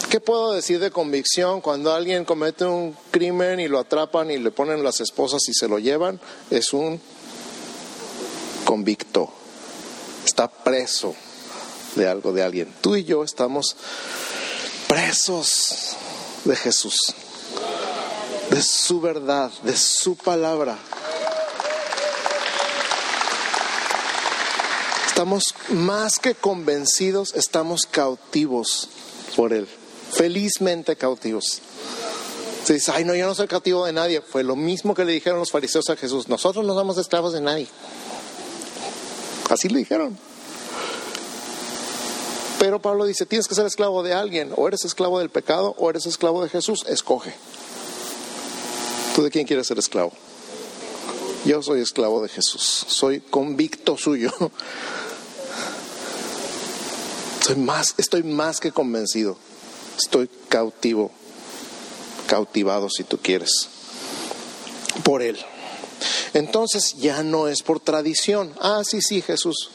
¿Qué 0.09 0.21
puedo 0.21 0.53
decir 0.53 0.79
de 0.79 0.89
convicción 0.89 1.59
cuando 1.59 1.93
alguien 1.93 2.23
comete 2.23 2.63
un 2.63 2.95
crimen 3.11 3.59
y 3.59 3.67
lo 3.67 3.79
atrapan 3.79 4.31
y 4.31 4.37
le 4.37 4.51
ponen 4.51 4.83
las 4.83 5.01
esposas 5.01 5.41
y 5.49 5.53
se 5.53 5.67
lo 5.67 5.79
llevan? 5.79 6.19
Es 6.49 6.71
un 6.71 6.99
convicto. 8.63 9.29
Está 10.25 10.47
preso 10.47 11.13
de 11.97 12.07
algo, 12.07 12.31
de 12.31 12.43
alguien. 12.43 12.73
Tú 12.81 12.95
y 12.95 13.03
yo 13.03 13.23
estamos 13.23 13.75
presos 14.87 15.95
de 16.45 16.55
Jesús, 16.55 16.95
de 18.49 18.61
su 18.61 19.01
verdad, 19.01 19.51
de 19.63 19.75
su 19.75 20.15
palabra. 20.15 20.77
Estamos 25.07 25.43
más 25.69 26.19
que 26.19 26.35
convencidos, 26.35 27.33
estamos 27.33 27.87
cautivos 27.89 28.87
por 29.35 29.51
Él, 29.51 29.67
felizmente 30.11 30.95
cautivos. 30.95 31.61
Se 32.63 32.73
dice, 32.73 32.91
ay 32.93 33.03
no, 33.03 33.15
yo 33.15 33.25
no 33.25 33.33
soy 33.33 33.47
cautivo 33.47 33.85
de 33.85 33.93
nadie. 33.93 34.21
Fue 34.21 34.43
lo 34.43 34.55
mismo 34.55 34.93
que 34.93 35.05
le 35.05 35.13
dijeron 35.13 35.39
los 35.39 35.51
fariseos 35.51 35.89
a 35.89 35.95
Jesús, 35.95 36.27
nosotros 36.27 36.65
no 36.65 36.75
somos 36.75 36.97
esclavos 36.97 37.33
de 37.33 37.41
nadie. 37.41 37.67
Así 39.49 39.69
le 39.69 39.79
dijeron. 39.79 40.17
Pero 42.59 42.81
Pablo 42.81 43.05
dice, 43.05 43.25
tienes 43.25 43.47
que 43.47 43.55
ser 43.55 43.65
esclavo 43.65 44.03
de 44.03 44.13
alguien, 44.13 44.51
o 44.55 44.67
eres 44.67 44.83
esclavo 44.85 45.19
del 45.19 45.29
pecado, 45.29 45.75
o 45.77 45.89
eres 45.89 46.05
esclavo 46.05 46.43
de 46.43 46.49
Jesús, 46.49 46.85
escoge. 46.87 47.33
¿Tú 49.15 49.23
de 49.23 49.29
quién 49.29 49.45
quieres 49.45 49.67
ser 49.67 49.77
esclavo? 49.77 50.11
Yo 51.45 51.61
soy 51.61 51.81
esclavo 51.81 52.21
de 52.21 52.29
Jesús, 52.29 52.85
soy 52.87 53.19
convicto 53.21 53.97
suyo. 53.97 54.31
Soy 57.45 57.55
más, 57.55 57.93
estoy 57.97 58.23
más 58.23 58.59
que 58.59 58.73
convencido, 58.73 59.37
estoy 59.97 60.29
cautivo, 60.49 61.11
cautivado 62.27 62.89
si 62.89 63.05
tú 63.05 63.19
quieres, 63.19 63.69
por 65.03 65.21
Él. 65.21 65.37
Entonces 66.33 66.95
ya 66.97 67.23
no 67.23 67.47
es 67.47 67.63
por 67.63 67.79
tradición. 67.79 68.53
Ah, 68.59 68.81
sí, 68.85 69.01
sí, 69.01 69.21
Jesús, 69.21 69.69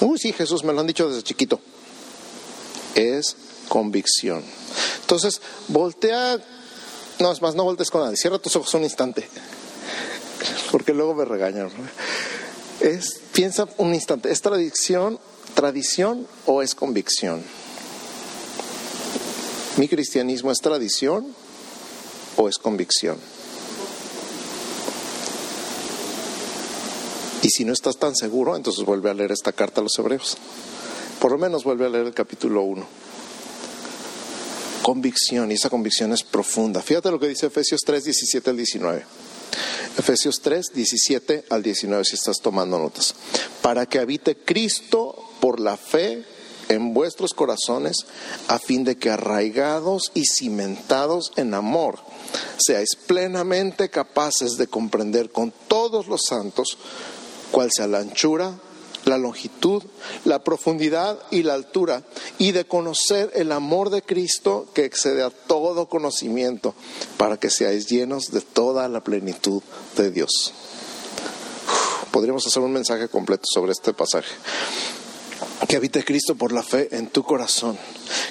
Uy, 0.00 0.18
sí, 0.18 0.32
Jesús, 0.32 0.62
me 0.64 0.72
lo 0.72 0.80
han 0.80 0.86
dicho 0.86 1.08
desde 1.08 1.22
chiquito. 1.22 1.60
Es 2.94 3.36
convicción. 3.68 4.44
Entonces, 5.00 5.40
voltea, 5.68 6.38
no, 7.18 7.32
es 7.32 7.40
más, 7.40 7.54
no 7.54 7.64
voltees 7.64 7.90
con 7.90 8.02
nadie, 8.02 8.16
cierra 8.16 8.38
tus 8.38 8.56
ojos 8.56 8.74
un 8.74 8.84
instante, 8.84 9.28
porque 10.70 10.92
luego 10.92 11.14
me 11.14 11.24
regañan. 11.24 11.70
Es, 12.80 13.20
piensa 13.32 13.68
un 13.78 13.94
instante, 13.94 14.30
¿es 14.30 14.42
tradición, 14.42 15.18
tradición 15.54 16.26
o 16.44 16.62
es 16.62 16.74
convicción? 16.74 17.42
¿Mi 19.76 19.88
cristianismo 19.88 20.50
es 20.52 20.58
tradición 20.58 21.34
o 22.36 22.48
es 22.48 22.58
convicción? 22.58 23.18
Si 27.56 27.64
no 27.64 27.72
estás 27.72 27.96
tan 27.96 28.14
seguro, 28.14 28.54
entonces 28.54 28.84
vuelve 28.84 29.08
a 29.08 29.14
leer 29.14 29.32
esta 29.32 29.50
carta 29.50 29.80
a 29.80 29.84
los 29.84 29.98
hebreos. 29.98 30.36
Por 31.18 31.32
lo 31.32 31.38
menos 31.38 31.64
vuelve 31.64 31.86
a 31.86 31.88
leer 31.88 32.06
el 32.06 32.12
capítulo 32.12 32.62
1. 32.62 32.86
Convicción, 34.82 35.50
y 35.50 35.54
esa 35.54 35.70
convicción 35.70 36.12
es 36.12 36.22
profunda. 36.22 36.82
Fíjate 36.82 37.10
lo 37.10 37.18
que 37.18 37.28
dice 37.28 37.46
Efesios 37.46 37.80
3, 37.80 38.04
17 38.04 38.50
al 38.50 38.56
19. 38.58 39.04
Efesios 39.96 40.42
3, 40.42 40.66
17 40.74 41.44
al 41.48 41.62
19, 41.62 42.04
si 42.04 42.16
estás 42.16 42.36
tomando 42.42 42.78
notas. 42.78 43.14
Para 43.62 43.86
que 43.86 44.00
habite 44.00 44.36
Cristo 44.36 45.16
por 45.40 45.58
la 45.58 45.78
fe 45.78 46.26
en 46.68 46.92
vuestros 46.92 47.32
corazones, 47.32 47.96
a 48.48 48.58
fin 48.58 48.84
de 48.84 48.98
que 48.98 49.08
arraigados 49.08 50.12
y 50.12 50.24
cimentados 50.26 51.32
en 51.36 51.54
amor, 51.54 52.00
seáis 52.58 52.96
plenamente 53.06 53.88
capaces 53.88 54.58
de 54.58 54.66
comprender 54.66 55.30
con 55.30 55.54
todos 55.68 56.06
los 56.06 56.20
santos 56.28 56.76
cuál 57.50 57.70
sea 57.72 57.86
la 57.86 57.98
anchura, 57.98 58.58
la 59.04 59.18
longitud, 59.18 59.82
la 60.24 60.42
profundidad 60.42 61.18
y 61.30 61.42
la 61.42 61.54
altura, 61.54 62.02
y 62.38 62.52
de 62.52 62.66
conocer 62.66 63.30
el 63.34 63.52
amor 63.52 63.90
de 63.90 64.02
Cristo 64.02 64.66
que 64.74 64.84
excede 64.84 65.22
a 65.22 65.30
todo 65.30 65.88
conocimiento, 65.88 66.74
para 67.16 67.38
que 67.38 67.50
seáis 67.50 67.86
llenos 67.86 68.32
de 68.32 68.40
toda 68.40 68.88
la 68.88 69.02
plenitud 69.02 69.62
de 69.96 70.10
Dios. 70.10 70.52
Podríamos 72.10 72.46
hacer 72.46 72.62
un 72.62 72.72
mensaje 72.72 73.08
completo 73.08 73.44
sobre 73.46 73.72
este 73.72 73.92
pasaje. 73.92 74.32
Que 75.68 75.76
habite 75.76 76.04
Cristo 76.04 76.36
por 76.36 76.52
la 76.52 76.62
fe 76.62 76.88
en 76.92 77.08
tu 77.08 77.24
corazón, 77.24 77.76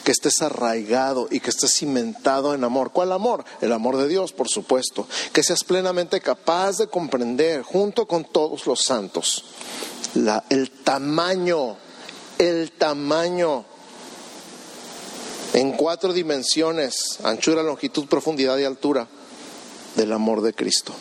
que 0.03 0.11
estés 0.11 0.41
arraigado 0.41 1.27
y 1.29 1.41
que 1.41 1.49
estés 1.49 1.73
cimentado 1.73 2.53
en 2.53 2.63
amor. 2.63 2.91
¿Cuál 2.91 3.11
amor? 3.11 3.43
El 3.61 3.73
amor 3.73 3.97
de 3.97 4.07
Dios, 4.07 4.31
por 4.31 4.47
supuesto. 4.47 5.07
Que 5.33 5.43
seas 5.43 5.63
plenamente 5.63 6.21
capaz 6.21 6.77
de 6.77 6.87
comprender, 6.87 7.61
junto 7.61 8.07
con 8.07 8.23
todos 8.23 8.65
los 8.67 8.81
santos, 8.81 9.43
el 10.49 10.71
tamaño, 10.71 11.75
el 12.37 12.71
tamaño 12.71 13.65
en 15.53 15.73
cuatro 15.73 16.13
dimensiones, 16.13 17.19
anchura, 17.23 17.63
longitud, 17.63 18.07
profundidad 18.07 18.57
y 18.57 18.63
altura, 18.63 19.07
del 19.95 20.11
amor 20.11 20.41
de 20.41 20.53
Cristo 20.53 20.93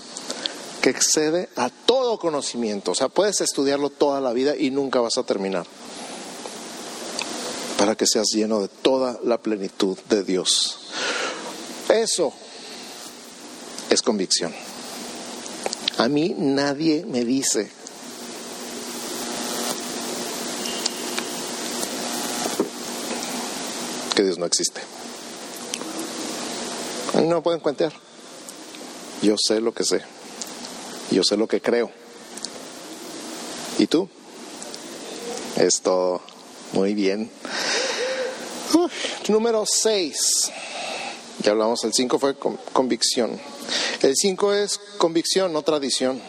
que 0.81 0.91
excede 0.91 1.49
a 1.57 1.71
todo 1.71 2.19
conocimiento. 2.19 2.91
O 2.91 2.95
sea, 2.95 3.09
puedes 3.09 3.41
estudiarlo 3.41 3.89
toda 3.89 4.21
la 4.21 4.35
vida 4.35 4.55
y 4.55 4.71
nunca 4.71 5.01
vas 5.01 5.17
a 5.17 5.23
terminar 5.23 5.67
para 7.85 7.97
que 7.97 8.07
seas 8.07 8.29
lleno 8.33 8.63
de 8.63 8.69
toda 8.69 9.21
la 9.25 9.37
plenitud 9.37 9.99
de 10.09 10.25
Dios. 10.25 10.79
Eso 11.91 12.33
es 13.91 14.01
convicción. 14.01 14.55
A 15.99 16.09
mí 16.09 16.35
nadie 16.35 17.05
me 17.07 17.27
dice 17.27 17.71
que 24.17 24.23
Dios 24.23 24.39
no 24.39 24.47
existe. 24.47 24.81
No 27.13 27.37
me 27.37 27.43
pueden 27.43 27.61
cuentear. 27.61 27.93
Yo 29.21 29.35
sé 29.37 29.61
lo 29.61 29.75
que 29.75 29.85
sé. 29.85 30.01
Yo 31.11 31.23
sé 31.23 31.37
lo 31.37 31.47
que 31.47 31.61
creo. 31.61 31.91
¿Y 33.79 33.87
tú? 33.89 34.09
Esto, 35.59 36.23
muy 36.73 36.95
bien 36.95 37.31
número 39.29 39.65
6. 39.67 40.51
Ya 41.43 41.51
hablamos, 41.51 41.85
el 41.85 41.93
5 41.93 42.19
fue 42.19 42.37
convicción. 42.73 43.39
El 44.03 44.15
5 44.17 44.53
es 44.55 44.79
convicción, 44.99 45.53
no 45.53 45.63
tradición. 45.63 46.21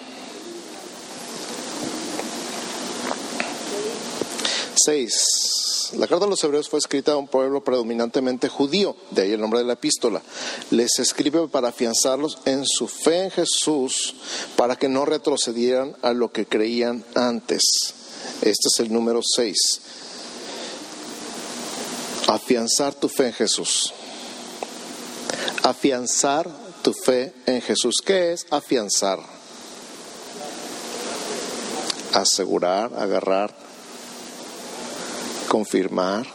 6. 4.85 5.91
La 5.97 6.07
carta 6.07 6.25
de 6.25 6.31
los 6.31 6.43
hebreos 6.43 6.67
fue 6.67 6.79
escrita 6.79 7.13
a 7.13 7.17
un 7.17 7.27
pueblo 7.27 7.63
predominantemente 7.63 8.49
judío, 8.49 8.95
de 9.11 9.21
ahí 9.21 9.31
el 9.31 9.41
nombre 9.41 9.59
de 9.59 9.65
la 9.65 9.73
epístola. 9.73 10.21
Les 10.71 10.99
escribe 10.99 11.47
para 11.47 11.69
afianzarlos 11.69 12.39
en 12.45 12.65
su 12.65 12.87
fe 12.87 13.25
en 13.25 13.31
Jesús, 13.31 14.15
para 14.55 14.75
que 14.75 14.89
no 14.89 15.05
retrocedieran 15.05 15.95
a 16.01 16.11
lo 16.13 16.31
que 16.31 16.45
creían 16.45 17.05
antes. 17.13 17.61
Este 18.41 18.67
es 18.67 18.79
el 18.79 18.91
número 18.91 19.21
6 19.23 19.55
afianzar 22.27 22.93
tu 22.93 23.09
fe 23.09 23.27
en 23.27 23.33
Jesús. 23.33 23.93
Afianzar 25.63 26.49
tu 26.81 26.93
fe 26.93 27.33
en 27.45 27.61
Jesús. 27.61 27.95
¿Qué 28.05 28.33
es 28.33 28.45
afianzar? 28.51 29.19
Asegurar, 32.13 32.91
agarrar. 32.97 33.65
confirmar. 35.47 36.25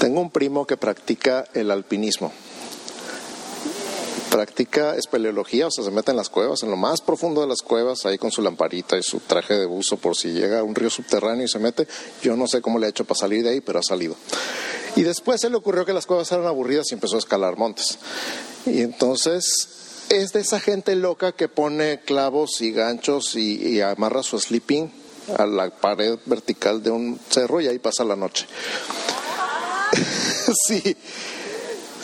Tengo 0.00 0.20
un 0.20 0.30
primo 0.30 0.66
que 0.66 0.78
practica 0.78 1.44
el 1.52 1.70
alpinismo. 1.70 2.32
Practica 4.38 4.94
espeleología, 4.94 5.66
o 5.66 5.70
sea, 5.72 5.82
se 5.82 5.90
mete 5.90 6.12
en 6.12 6.16
las 6.16 6.28
cuevas, 6.28 6.62
en 6.62 6.70
lo 6.70 6.76
más 6.76 7.00
profundo 7.00 7.40
de 7.40 7.48
las 7.48 7.60
cuevas, 7.60 8.06
ahí 8.06 8.18
con 8.18 8.30
su 8.30 8.40
lamparita 8.40 8.96
y 8.96 9.02
su 9.02 9.18
traje 9.18 9.54
de 9.54 9.66
buzo 9.66 9.96
por 9.96 10.14
si 10.14 10.28
llega 10.28 10.60
a 10.60 10.62
un 10.62 10.76
río 10.76 10.90
subterráneo 10.90 11.44
y 11.44 11.48
se 11.48 11.58
mete. 11.58 11.88
Yo 12.22 12.36
no 12.36 12.46
sé 12.46 12.62
cómo 12.62 12.78
le 12.78 12.86
ha 12.86 12.90
hecho 12.90 13.04
para 13.04 13.18
salir 13.18 13.42
de 13.42 13.50
ahí, 13.50 13.60
pero 13.60 13.80
ha 13.80 13.82
salido. 13.82 14.14
Y 14.94 15.02
después 15.02 15.40
se 15.40 15.50
le 15.50 15.56
ocurrió 15.56 15.84
que 15.84 15.92
las 15.92 16.06
cuevas 16.06 16.30
eran 16.30 16.46
aburridas 16.46 16.86
y 16.92 16.94
empezó 16.94 17.16
a 17.16 17.18
escalar 17.18 17.56
montes. 17.56 17.98
Y 18.64 18.80
entonces 18.82 20.04
es 20.08 20.32
de 20.32 20.38
esa 20.38 20.60
gente 20.60 20.94
loca 20.94 21.32
que 21.32 21.48
pone 21.48 21.98
clavos 21.98 22.60
y 22.60 22.70
ganchos 22.70 23.34
y, 23.34 23.80
amarra 23.80 24.22
su 24.22 24.38
sleeping 24.38 24.88
a 25.36 25.46
la 25.46 25.68
pared 25.70 26.16
vertical 26.26 26.80
de 26.80 26.92
un 26.92 27.18
cerro 27.28 27.60
y 27.60 27.66
ahí 27.66 27.80
pasa 27.80 28.04
la 28.04 28.14
noche. 28.14 28.46
sí. 30.68 30.96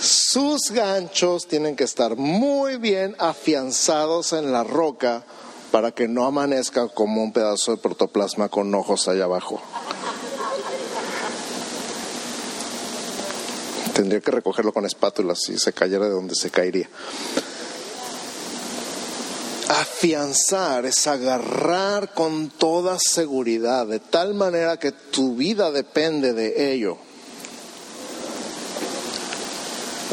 Sus 0.00 0.70
ganchos 0.70 1.46
tienen 1.46 1.76
que 1.76 1.85
estar 1.85 2.16
muy 2.16 2.76
bien 2.76 3.14
afianzados 3.18 4.33
en 4.33 4.52
la 4.52 4.64
roca 4.64 5.24
para 5.70 5.92
que 5.92 6.09
no 6.09 6.24
amanezca 6.24 6.88
como 6.88 7.22
un 7.22 7.33
pedazo 7.33 7.72
de 7.72 7.78
protoplasma 7.78 8.48
con 8.48 8.74
ojos 8.74 9.09
allá 9.09 9.24
abajo. 9.24 9.61
Tendría 13.94 14.20
que 14.20 14.30
recogerlo 14.30 14.72
con 14.72 14.87
espátulas 14.87 15.38
si 15.40 15.59
se 15.59 15.72
cayera 15.72 16.07
de 16.07 16.11
donde 16.11 16.35
se 16.35 16.50
caería. 16.50 16.88
Afianzar 19.68 20.85
es 20.85 21.07
agarrar 21.07 22.12
con 22.12 22.50
toda 22.50 22.98
seguridad, 22.98 23.87
de 23.87 24.00
tal 24.00 24.35
manera 24.35 24.78
que 24.78 24.92
tu 24.92 25.37
vida 25.37 25.70
depende 25.70 26.33
de 26.33 26.72
ello. 26.72 26.98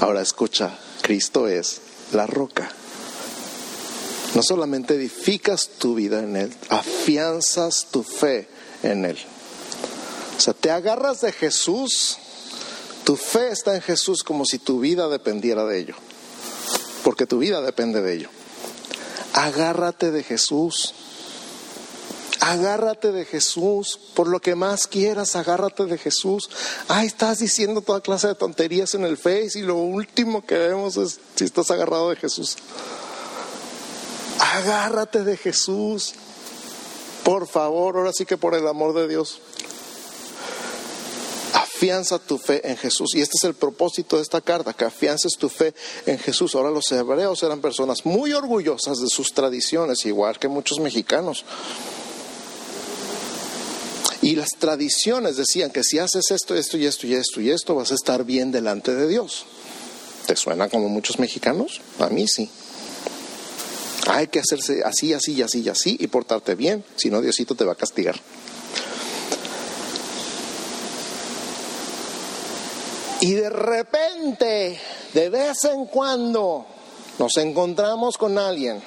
Ahora 0.02 0.22
escucha, 0.22 0.78
Cristo 1.02 1.48
es 1.48 1.80
la 2.12 2.28
roca. 2.28 2.70
No 4.36 4.44
solamente 4.44 4.96
edificas 4.96 5.70
tu 5.80 5.96
vida 5.96 6.20
en 6.20 6.36
Él, 6.36 6.54
afianzas 6.70 7.88
tu 7.90 8.04
fe 8.04 8.50
en 8.84 9.06
Él. 9.06 9.18
O 10.38 10.40
sea, 10.42 10.54
te 10.54 10.70
agarras 10.70 11.22
de 11.22 11.32
Jesús 11.32 12.18
tu 13.04 13.16
fe 13.16 13.50
está 13.50 13.76
en 13.76 13.82
Jesús 13.82 14.24
como 14.24 14.46
si 14.46 14.60
tu 14.60 14.80
vida 14.80 15.08
dependiera 15.10 15.66
de 15.66 15.80
ello, 15.80 15.96
porque 17.04 17.26
tu 17.26 17.40
vida 17.40 17.62
depende 17.62 18.02
de 18.02 18.14
ello. 18.14 18.30
Agárrate 19.34 20.12
de 20.12 20.24
Jesús. 20.24 20.94
Agárrate 22.41 23.12
de 23.12 23.23
Jesús, 23.23 23.99
por 24.15 24.27
lo 24.27 24.39
que 24.39 24.56
más 24.56 24.88
quieras, 24.88 25.36
agárrate 25.36 25.86
de 25.86 25.99
Jesús. 25.99 26.49
Ay, 26.88 27.06
estás 27.06 27.38
diciendo 27.38 27.82
toda 27.82 28.01
clase 28.01 28.30
de 28.30 28.34
tonterías 28.34 28.95
en 28.95 29.06
el 29.06 29.15
Face 29.15 29.60
y 29.60 29.62
lo 29.62 29.75
último 29.75 30.43
que 30.43 30.58
vemos 30.58 30.97
es 30.97 31.19
si 31.36 31.43
estás 31.43 31.69
agarrado 31.69 32.10
de 32.10 32.15
Jesús. 32.15 32.58
Agárrate 34.39 35.23
de 35.23 35.38
Jesús. 35.38 36.15
Por 37.23 37.47
favor, 37.47 37.97
ahora 37.97 38.12
sí 38.12 38.25
que 38.25 38.38
por 38.38 38.56
el 38.56 38.67
amor 38.67 38.95
de 38.95 39.08
Dios. 39.08 39.39
Afianza 41.54 42.17
tu 42.17 42.39
fe 42.39 42.67
en 42.67 42.75
Jesús. 42.75 43.13
Y 43.13 43.21
este 43.21 43.38
es 43.38 43.43
el 43.43 43.54
propósito 43.54 44.15
de 44.15 44.23
esta 44.23 44.41
carta, 44.41 44.73
que 44.73 44.86
afiances 44.86 45.34
tu 45.38 45.47
fe 45.47 45.75
en 46.08 46.17
Jesús. 46.17 46.56
Ahora 46.56 46.71
los 46.71 46.91
hebreos 46.91 47.43
eran 47.43 47.62
personas 47.62 48.04
muy 48.04 48.34
orgullosas 48.34 48.97
de 48.99 49.10
sus 49.10 49.32
tradiciones, 49.32 50.08
igual 50.08 50.39
que 50.39 50.47
muchos 50.47 50.80
mexicanos. 50.80 51.45
Y 54.32 54.36
las 54.38 54.52
tradiciones 54.52 55.36
decían 55.36 55.72
que 55.72 55.84
si 55.84 56.00
haces 56.00 56.32
esto, 56.32 56.56
esto 56.56 56.78
y 56.78 56.86
esto 56.86 57.06
y 57.06 57.15
esto 57.15 57.41
y 57.41 57.50
esto, 57.50 57.76
vas 57.76 57.91
a 57.91 57.96
estar 57.96 58.24
bien 58.24 58.50
delante 58.50 58.96
de 58.96 59.06
Dios. 59.06 59.44
¿Te 60.26 60.38
suena 60.38 60.70
como 60.70 60.88
muchos 60.88 61.20
mexicanos? 61.20 61.82
A 62.00 62.08
mí 62.08 62.30
sí. 62.30 62.50
Hay 64.08 64.30
que 64.30 64.39
hacerse 64.39 64.84
así, 64.86 65.12
así 65.12 65.34
y 65.34 65.41
así 65.41 65.60
y 65.60 65.67
así 65.67 65.98
y 66.00 66.08
portarte 66.08 66.56
bien, 66.56 66.86
si 66.96 67.10
no 67.10 67.20
Diosito 67.20 67.56
te 67.56 67.65
va 67.65 67.74
a 67.74 67.76
castigar. 67.76 68.22
Y 73.20 73.34
de 73.34 73.50
repente, 73.50 74.80
de 75.13 75.30
vez 75.30 75.65
en 75.65 75.88
cuando, 75.88 76.65
nos 77.20 77.36
encontramos 77.36 78.17
con 78.17 78.38
alguien 78.38 78.82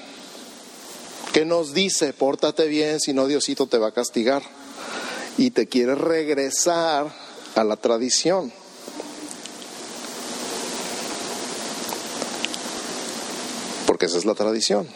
que 1.34 1.44
nos 1.44 1.74
dice, 1.74 2.14
pórtate 2.14 2.66
bien, 2.66 2.98
si 2.98 3.12
no 3.12 3.26
Diosito 3.26 3.66
te 3.66 3.76
va 3.76 3.88
a 3.88 3.92
castigar. 3.92 4.42
Y 5.36 5.50
te 5.50 5.66
quiere 5.66 5.94
regresar 5.94 7.12
a 7.54 7.64
la 7.64 7.76
tradición. 7.76 8.52
Porque 13.86 14.06
esa 14.06 14.18
es 14.18 14.24
la 14.24 14.34
tradición. 14.34 14.88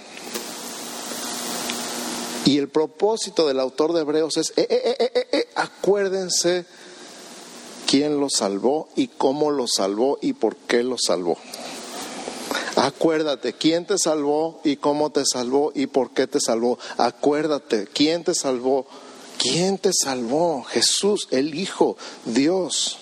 Y 2.44 2.56
el 2.56 2.68
propósito 2.68 3.46
del 3.46 3.60
autor 3.60 3.92
de 3.92 4.00
Hebreos 4.00 4.38
es, 4.38 4.54
eh, 4.56 4.66
eh, 4.70 5.28
eh, 5.32 5.48
acuérdense 5.54 6.64
quién 7.86 8.20
lo 8.20 8.30
salvó 8.30 8.88
y 8.96 9.08
cómo 9.08 9.50
lo 9.50 9.66
salvó 9.66 10.18
y 10.22 10.32
por 10.32 10.56
qué 10.56 10.82
lo 10.82 10.96
salvó. 10.98 11.36
Acuérdate 12.76 13.54
quién 13.54 13.86
te 13.86 13.98
salvó 13.98 14.60
y 14.62 14.76
cómo 14.76 15.10
te 15.10 15.24
salvó 15.24 15.72
y 15.74 15.88
por 15.88 16.10
qué 16.10 16.26
te 16.26 16.38
salvó. 16.40 16.78
Acuérdate 16.96 17.86
quién 17.92 18.24
te 18.24 18.34
salvó. 18.34 18.86
¿Quién 19.38 19.78
te 19.78 19.92
salvó? 19.92 20.64
Jesús, 20.64 21.28
el 21.30 21.54
Hijo, 21.54 21.96
Dios. 22.24 22.98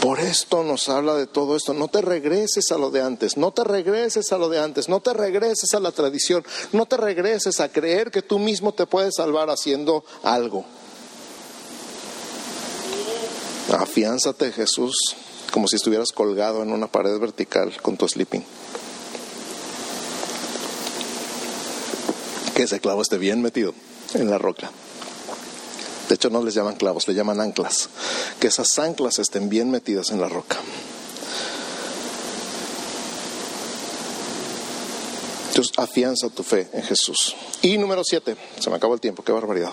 Por 0.00 0.20
esto 0.20 0.62
nos 0.62 0.88
habla 0.88 1.14
de 1.14 1.26
todo 1.26 1.56
esto. 1.56 1.74
No 1.74 1.88
te 1.88 2.00
regreses 2.00 2.70
a 2.70 2.78
lo 2.78 2.90
de 2.90 3.02
antes, 3.02 3.36
no 3.36 3.50
te 3.52 3.64
regreses 3.64 4.32
a 4.32 4.38
lo 4.38 4.48
de 4.48 4.60
antes, 4.60 4.88
no 4.88 5.00
te 5.00 5.12
regreses 5.12 5.74
a 5.74 5.80
la 5.80 5.90
tradición, 5.90 6.44
no 6.72 6.86
te 6.86 6.96
regreses 6.96 7.60
a 7.60 7.68
creer 7.68 8.10
que 8.10 8.22
tú 8.22 8.38
mismo 8.38 8.72
te 8.72 8.86
puedes 8.86 9.16
salvar 9.16 9.50
haciendo 9.50 10.04
algo. 10.22 10.64
Afiánzate, 13.76 14.50
Jesús, 14.52 14.96
como 15.52 15.68
si 15.68 15.76
estuvieras 15.76 16.12
colgado 16.12 16.62
en 16.62 16.72
una 16.72 16.86
pared 16.86 17.18
vertical 17.18 17.76
con 17.82 17.96
tu 17.96 18.08
sleeping. 18.08 18.44
Que 22.58 22.64
ese 22.64 22.80
clavo 22.80 23.02
esté 23.02 23.18
bien 23.18 23.40
metido 23.40 23.72
en 24.14 24.28
la 24.28 24.36
roca. 24.36 24.72
De 26.08 26.16
hecho, 26.16 26.28
no 26.28 26.42
les 26.42 26.54
llaman 26.54 26.74
clavos, 26.74 27.06
le 27.06 27.14
llaman 27.14 27.40
anclas. 27.40 27.88
Que 28.40 28.48
esas 28.48 28.76
anclas 28.80 29.20
estén 29.20 29.48
bien 29.48 29.70
metidas 29.70 30.10
en 30.10 30.20
la 30.20 30.28
roca. 30.28 30.56
Entonces, 35.50 35.72
afianza 35.78 36.30
tu 36.30 36.42
fe 36.42 36.68
en 36.72 36.82
Jesús. 36.82 37.36
Y 37.62 37.78
número 37.78 38.02
siete, 38.02 38.36
se 38.58 38.70
me 38.70 38.74
acabó 38.74 38.94
el 38.94 39.00
tiempo, 39.00 39.22
qué 39.22 39.30
barbaridad. 39.30 39.70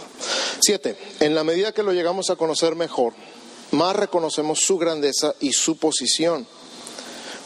Siete, 0.59 0.95
en 1.21 1.33
la 1.33 1.43
medida 1.43 1.71
que 1.71 1.81
lo 1.81 1.91
llegamos 1.91 2.29
a 2.29 2.35
conocer 2.35 2.75
mejor, 2.75 3.13
más 3.71 3.95
reconocemos 3.95 4.59
su 4.59 4.77
grandeza 4.77 5.33
y 5.39 5.53
su 5.53 5.77
posición. 5.77 6.45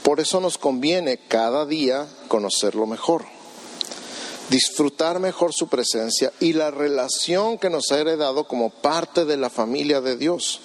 Por 0.03 0.19
eso 0.19 0.41
nos 0.41 0.57
conviene 0.57 1.17
cada 1.29 1.65
día 1.65 2.09
conocerlo 2.27 2.85
mejor, 2.85 3.38
disfrutar 4.49 5.19
mejor 5.19 5.53
su 5.53 5.67
presencia 5.67 6.31
y 6.39 6.53
la 6.53 6.71
relación 6.71 7.57
que 7.57 7.69
nos 7.69 7.91
ha 7.91 7.99
heredado 7.99 8.45
como 8.45 8.69
parte 8.69 9.25
de 9.25 9.37
la 9.37 9.49
familia 9.49 10.01
de 10.01 10.17
Dios. 10.17 10.59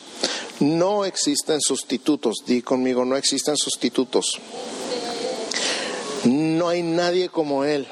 No 0.61 1.05
existen 1.05 1.61
sustitutos, 1.61 2.45
di 2.47 2.63
conmigo, 2.63 3.05
no 3.05 3.17
existen 3.17 3.57
sustitutos. 3.57 4.39
No 6.25 6.69
hay 6.69 6.83
nadie 6.83 7.29
como 7.29 7.65
Él. 7.65 7.87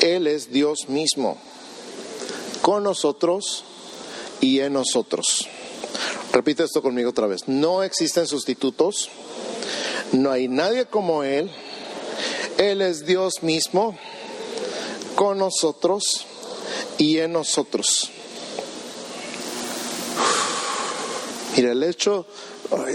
Él 0.00 0.26
es 0.26 0.50
Dios 0.52 0.88
mismo, 0.88 1.38
con 2.60 2.82
nosotros 2.82 3.64
y 4.40 4.60
en 4.60 4.74
nosotros. 4.74 5.48
Repite 6.32 6.64
esto 6.64 6.82
conmigo 6.82 7.10
otra 7.10 7.26
vez. 7.26 7.48
No 7.48 7.82
existen 7.82 8.26
sustitutos. 8.26 9.08
No 10.12 10.30
hay 10.30 10.48
nadie 10.48 10.84
como 10.84 11.22
Él. 11.22 11.50
Él 12.58 12.82
es 12.82 13.06
Dios 13.06 13.42
mismo 13.42 13.96
con 15.14 15.38
nosotros 15.38 16.26
y 16.98 17.18
en 17.18 17.32
nosotros. 17.32 18.10
Mira, 21.56 21.72
el 21.72 21.82
hecho, 21.84 22.26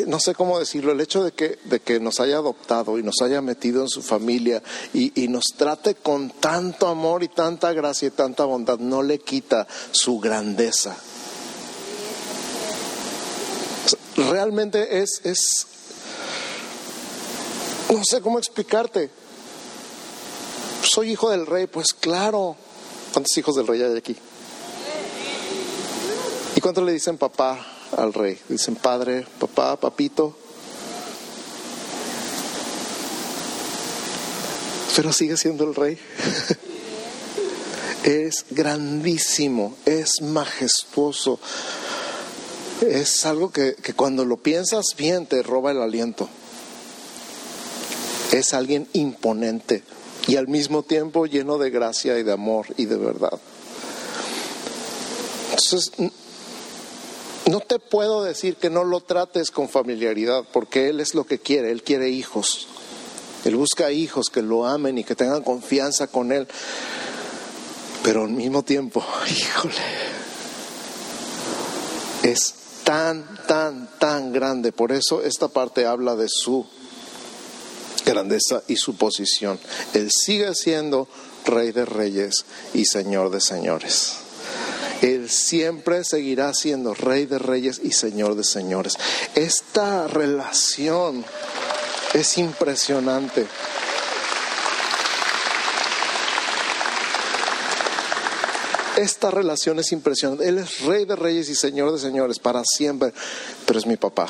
no 0.07 0.19
sé 0.19 0.35
cómo 0.35 0.59
decirlo, 0.59 0.91
el 0.91 0.99
hecho 0.99 1.23
de 1.23 1.31
que, 1.31 1.59
de 1.63 1.79
que 1.79 1.99
nos 1.99 2.19
haya 2.19 2.37
adoptado 2.37 2.97
y 2.97 3.03
nos 3.03 3.21
haya 3.21 3.41
metido 3.41 3.81
en 3.81 3.89
su 3.89 4.01
familia 4.01 4.61
y, 4.93 5.23
y, 5.23 5.27
nos 5.29 5.45
trate 5.55 5.95
con 5.95 6.29
tanto 6.29 6.87
amor 6.87 7.23
y 7.23 7.29
tanta 7.29 7.71
gracia 7.71 8.09
y 8.09 8.11
tanta 8.11 8.43
bondad, 8.43 8.79
no 8.79 9.01
le 9.01 9.19
quita 9.19 9.65
su 9.91 10.19
grandeza 10.19 10.97
realmente 14.27 15.01
es, 15.01 15.21
es, 15.23 15.67
no 17.89 18.03
sé 18.03 18.21
cómo 18.21 18.37
explicarte. 18.39 19.09
Soy 20.91 21.11
hijo 21.11 21.29
del 21.29 21.45
rey, 21.45 21.67
pues 21.67 21.93
claro, 21.93 22.55
¿Cuántos 23.13 23.37
hijos 23.37 23.55
del 23.55 23.67
rey 23.67 23.81
hay 23.81 23.97
aquí? 23.97 24.15
¿Y 26.55 26.61
cuántos 26.61 26.83
le 26.83 26.93
dicen 26.93 27.17
papá 27.17 27.65
al 27.97 28.13
rey? 28.13 28.39
Dicen 28.47 28.75
padre, 28.75 29.25
papá, 29.39 29.79
papito. 29.79 30.35
Pero 34.95 35.11
sigue 35.13 35.37
siendo 35.37 35.63
el 35.63 35.75
rey. 35.75 35.97
es 38.03 38.45
grandísimo, 38.51 39.75
es 39.85 40.21
majestuoso. 40.21 41.39
Es 42.81 43.25
algo 43.25 43.51
que, 43.51 43.75
que 43.75 43.93
cuando 43.93 44.23
lo 44.23 44.37
piensas 44.37 44.85
bien 44.97 45.25
te 45.25 45.41
roba 45.41 45.71
el 45.71 45.81
aliento. 45.81 46.29
Es 48.31 48.53
alguien 48.53 48.87
imponente 48.93 49.83
y 50.29 50.35
al 50.35 50.47
mismo 50.47 50.83
tiempo 50.83 51.25
lleno 51.25 51.57
de 51.57 51.71
gracia 51.71 52.17
y 52.19 52.23
de 52.23 52.31
amor 52.31 52.67
y 52.77 52.85
de 52.85 52.97
verdad. 52.97 53.39
Entonces, 55.49 55.91
no 57.49 57.59
te 57.61 57.79
puedo 57.79 58.23
decir 58.23 58.55
que 58.55 58.69
no 58.69 58.83
lo 58.83 59.01
trates 59.01 59.49
con 59.49 59.69
familiaridad, 59.69 60.43
porque 60.53 60.89
Él 60.89 60.99
es 60.99 61.15
lo 61.15 61.23
que 61.23 61.39
quiere, 61.39 61.71
Él 61.71 61.81
quiere 61.81 62.09
hijos. 62.09 62.67
Él 63.43 63.55
busca 63.55 63.91
hijos 63.91 64.29
que 64.29 64.43
lo 64.43 64.67
amen 64.67 64.99
y 64.99 65.03
que 65.03 65.15
tengan 65.15 65.41
confianza 65.41 66.05
con 66.07 66.31
Él. 66.31 66.47
Pero 68.03 68.23
al 68.23 68.29
mismo 68.29 68.61
tiempo, 68.61 69.03
híjole, 69.27 69.73
es 72.21 72.53
tan, 72.83 73.25
tan, 73.47 73.89
tan 73.97 74.31
grande. 74.31 74.71
Por 74.71 74.91
eso 74.91 75.23
esta 75.23 75.47
parte 75.47 75.87
habla 75.87 76.15
de 76.15 76.27
su 76.29 76.67
grandeza 78.09 78.63
y 78.67 78.75
su 78.75 78.95
posición. 78.95 79.59
Él 79.93 80.09
sigue 80.11 80.53
siendo 80.55 81.07
rey 81.45 81.71
de 81.71 81.85
reyes 81.85 82.45
y 82.73 82.85
señor 82.85 83.29
de 83.29 83.39
señores. 83.39 84.15
Él 85.01 85.29
siempre 85.29 86.03
seguirá 86.03 86.53
siendo 86.53 86.93
rey 86.93 87.25
de 87.25 87.39
reyes 87.39 87.79
y 87.83 87.91
señor 87.91 88.35
de 88.35 88.43
señores. 88.43 88.95
Esta 89.35 90.07
relación 90.07 91.23
es 92.13 92.37
impresionante. 92.37 93.45
Esta 98.97 99.31
relación 99.31 99.79
es 99.79 99.93
impresionante. 99.93 100.49
Él 100.49 100.57
es 100.57 100.81
rey 100.81 101.05
de 101.05 101.15
reyes 101.15 101.47
y 101.47 101.55
señor 101.55 101.93
de 101.93 101.99
señores 101.99 102.39
para 102.39 102.63
siempre, 102.65 103.13
pero 103.65 103.79
es 103.79 103.85
mi 103.85 103.95
papá. 103.95 104.27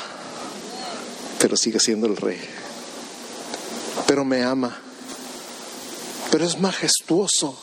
Pero 1.40 1.56
sigue 1.56 1.80
siendo 1.80 2.06
el 2.06 2.16
rey 2.16 2.38
pero 4.10 4.24
me 4.24 4.42
ama, 4.42 4.76
pero 6.32 6.44
es 6.44 6.58
majestuoso, 6.58 7.56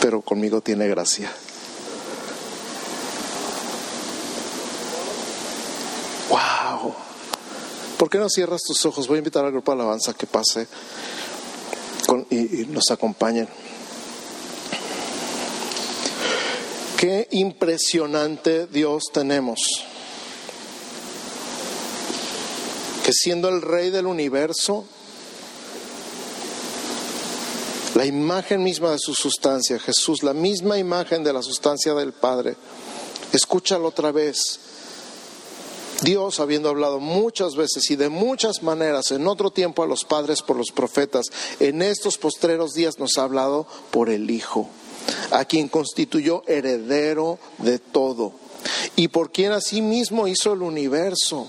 pero 0.00 0.20
conmigo 0.20 0.60
tiene 0.60 0.86
gracia. 0.86 1.28
¡Wow! 6.30 6.94
¿Por 7.98 8.08
qué 8.08 8.18
no 8.18 8.28
cierras 8.28 8.62
tus 8.62 8.86
ojos? 8.86 9.08
Voy 9.08 9.16
a 9.16 9.18
invitar 9.18 9.44
al 9.44 9.50
grupo 9.50 9.72
de 9.72 9.80
alabanza 9.80 10.14
que 10.14 10.28
pase 10.28 10.68
y 12.30 12.66
nos 12.68 12.92
acompañen. 12.92 13.48
Qué 16.96 17.26
impresionante 17.32 18.68
Dios 18.68 19.06
tenemos. 19.12 19.58
Que 23.08 23.14
siendo 23.14 23.48
el 23.48 23.62
rey 23.62 23.88
del 23.88 24.04
universo, 24.04 24.84
la 27.94 28.04
imagen 28.04 28.62
misma 28.62 28.90
de 28.90 28.98
su 28.98 29.14
sustancia, 29.14 29.78
Jesús, 29.78 30.22
la 30.22 30.34
misma 30.34 30.76
imagen 30.76 31.24
de 31.24 31.32
la 31.32 31.40
sustancia 31.40 31.94
del 31.94 32.12
Padre, 32.12 32.54
escúchalo 33.32 33.88
otra 33.88 34.12
vez. 34.12 34.60
Dios, 36.02 36.38
habiendo 36.38 36.68
hablado 36.68 37.00
muchas 37.00 37.56
veces 37.56 37.90
y 37.90 37.96
de 37.96 38.10
muchas 38.10 38.62
maneras 38.62 39.10
en 39.10 39.26
otro 39.26 39.50
tiempo 39.50 39.82
a 39.82 39.86
los 39.86 40.04
padres 40.04 40.42
por 40.42 40.58
los 40.58 40.70
profetas, 40.70 41.28
en 41.60 41.80
estos 41.80 42.18
postreros 42.18 42.74
días 42.74 42.98
nos 42.98 43.16
ha 43.16 43.22
hablado 43.22 43.66
por 43.90 44.10
el 44.10 44.30
Hijo, 44.30 44.68
a 45.30 45.46
quien 45.46 45.68
constituyó 45.68 46.42
heredero 46.46 47.38
de 47.56 47.78
todo 47.78 48.34
y 48.96 49.08
por 49.08 49.32
quien 49.32 49.52
asimismo 49.52 50.28
hizo 50.28 50.52
el 50.52 50.60
universo 50.60 51.48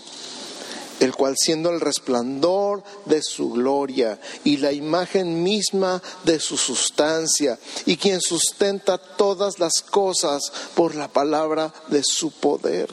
el 1.00 1.16
cual 1.16 1.36
siendo 1.38 1.70
el 1.70 1.80
resplandor 1.80 2.84
de 3.06 3.22
su 3.22 3.52
gloria 3.52 4.20
y 4.44 4.58
la 4.58 4.72
imagen 4.72 5.44
misma 5.44 6.02
de 6.24 6.40
su 6.40 6.58
sustancia, 6.58 7.58
y 7.86 7.98
quien 7.98 8.22
sustenta 8.22 8.98
todas 8.98 9.60
las 9.60 9.82
cosas 9.82 10.52
por 10.76 10.96
la 10.96 11.08
palabra 11.08 11.74
de 11.88 12.04
su 12.04 12.32
poder, 12.32 12.90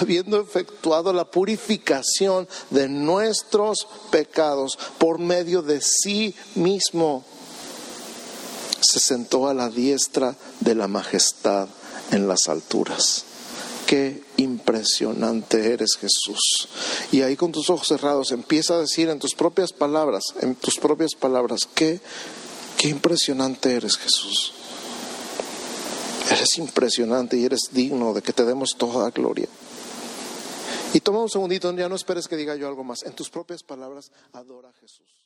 habiendo 0.00 0.40
efectuado 0.40 1.12
la 1.12 1.24
purificación 1.24 2.48
de 2.70 2.88
nuestros 2.88 3.86
pecados 4.10 4.78
por 4.98 5.18
medio 5.18 5.62
de 5.62 5.80
sí 5.80 6.34
mismo, 6.54 7.24
se 8.80 8.98
sentó 8.98 9.48
a 9.48 9.54
la 9.54 9.68
diestra 9.70 10.36
de 10.60 10.74
la 10.74 10.86
majestad 10.86 11.68
en 12.10 12.28
las 12.28 12.48
alturas 12.48 13.24
qué 13.86 14.22
impresionante 14.36 15.72
eres 15.72 15.96
Jesús. 15.98 16.68
Y 17.12 17.22
ahí 17.22 17.36
con 17.36 17.52
tus 17.52 17.70
ojos 17.70 17.88
cerrados 17.88 18.32
empieza 18.32 18.74
a 18.74 18.80
decir 18.80 19.08
en 19.08 19.18
tus 19.18 19.34
propias 19.34 19.72
palabras, 19.72 20.24
en 20.40 20.54
tus 20.56 20.76
propias 20.76 21.14
palabras, 21.14 21.68
qué, 21.74 22.00
qué 22.76 22.88
impresionante 22.88 23.74
eres 23.74 23.96
Jesús. 23.96 24.52
Eres 26.30 26.58
impresionante 26.58 27.36
y 27.36 27.44
eres 27.44 27.70
digno 27.72 28.12
de 28.12 28.22
que 28.22 28.32
te 28.32 28.44
demos 28.44 28.70
toda 28.76 29.10
gloria. 29.10 29.48
Y 30.92 31.00
toma 31.00 31.20
un 31.20 31.30
segundito, 31.30 31.72
ya 31.74 31.88
no 31.88 31.94
esperes 31.94 32.26
que 32.26 32.36
diga 32.36 32.56
yo 32.56 32.68
algo 32.68 32.82
más. 32.82 33.02
En 33.04 33.12
tus 33.12 33.30
propias 33.30 33.62
palabras, 33.62 34.10
adora 34.32 34.70
a 34.70 34.72
Jesús. 34.80 35.25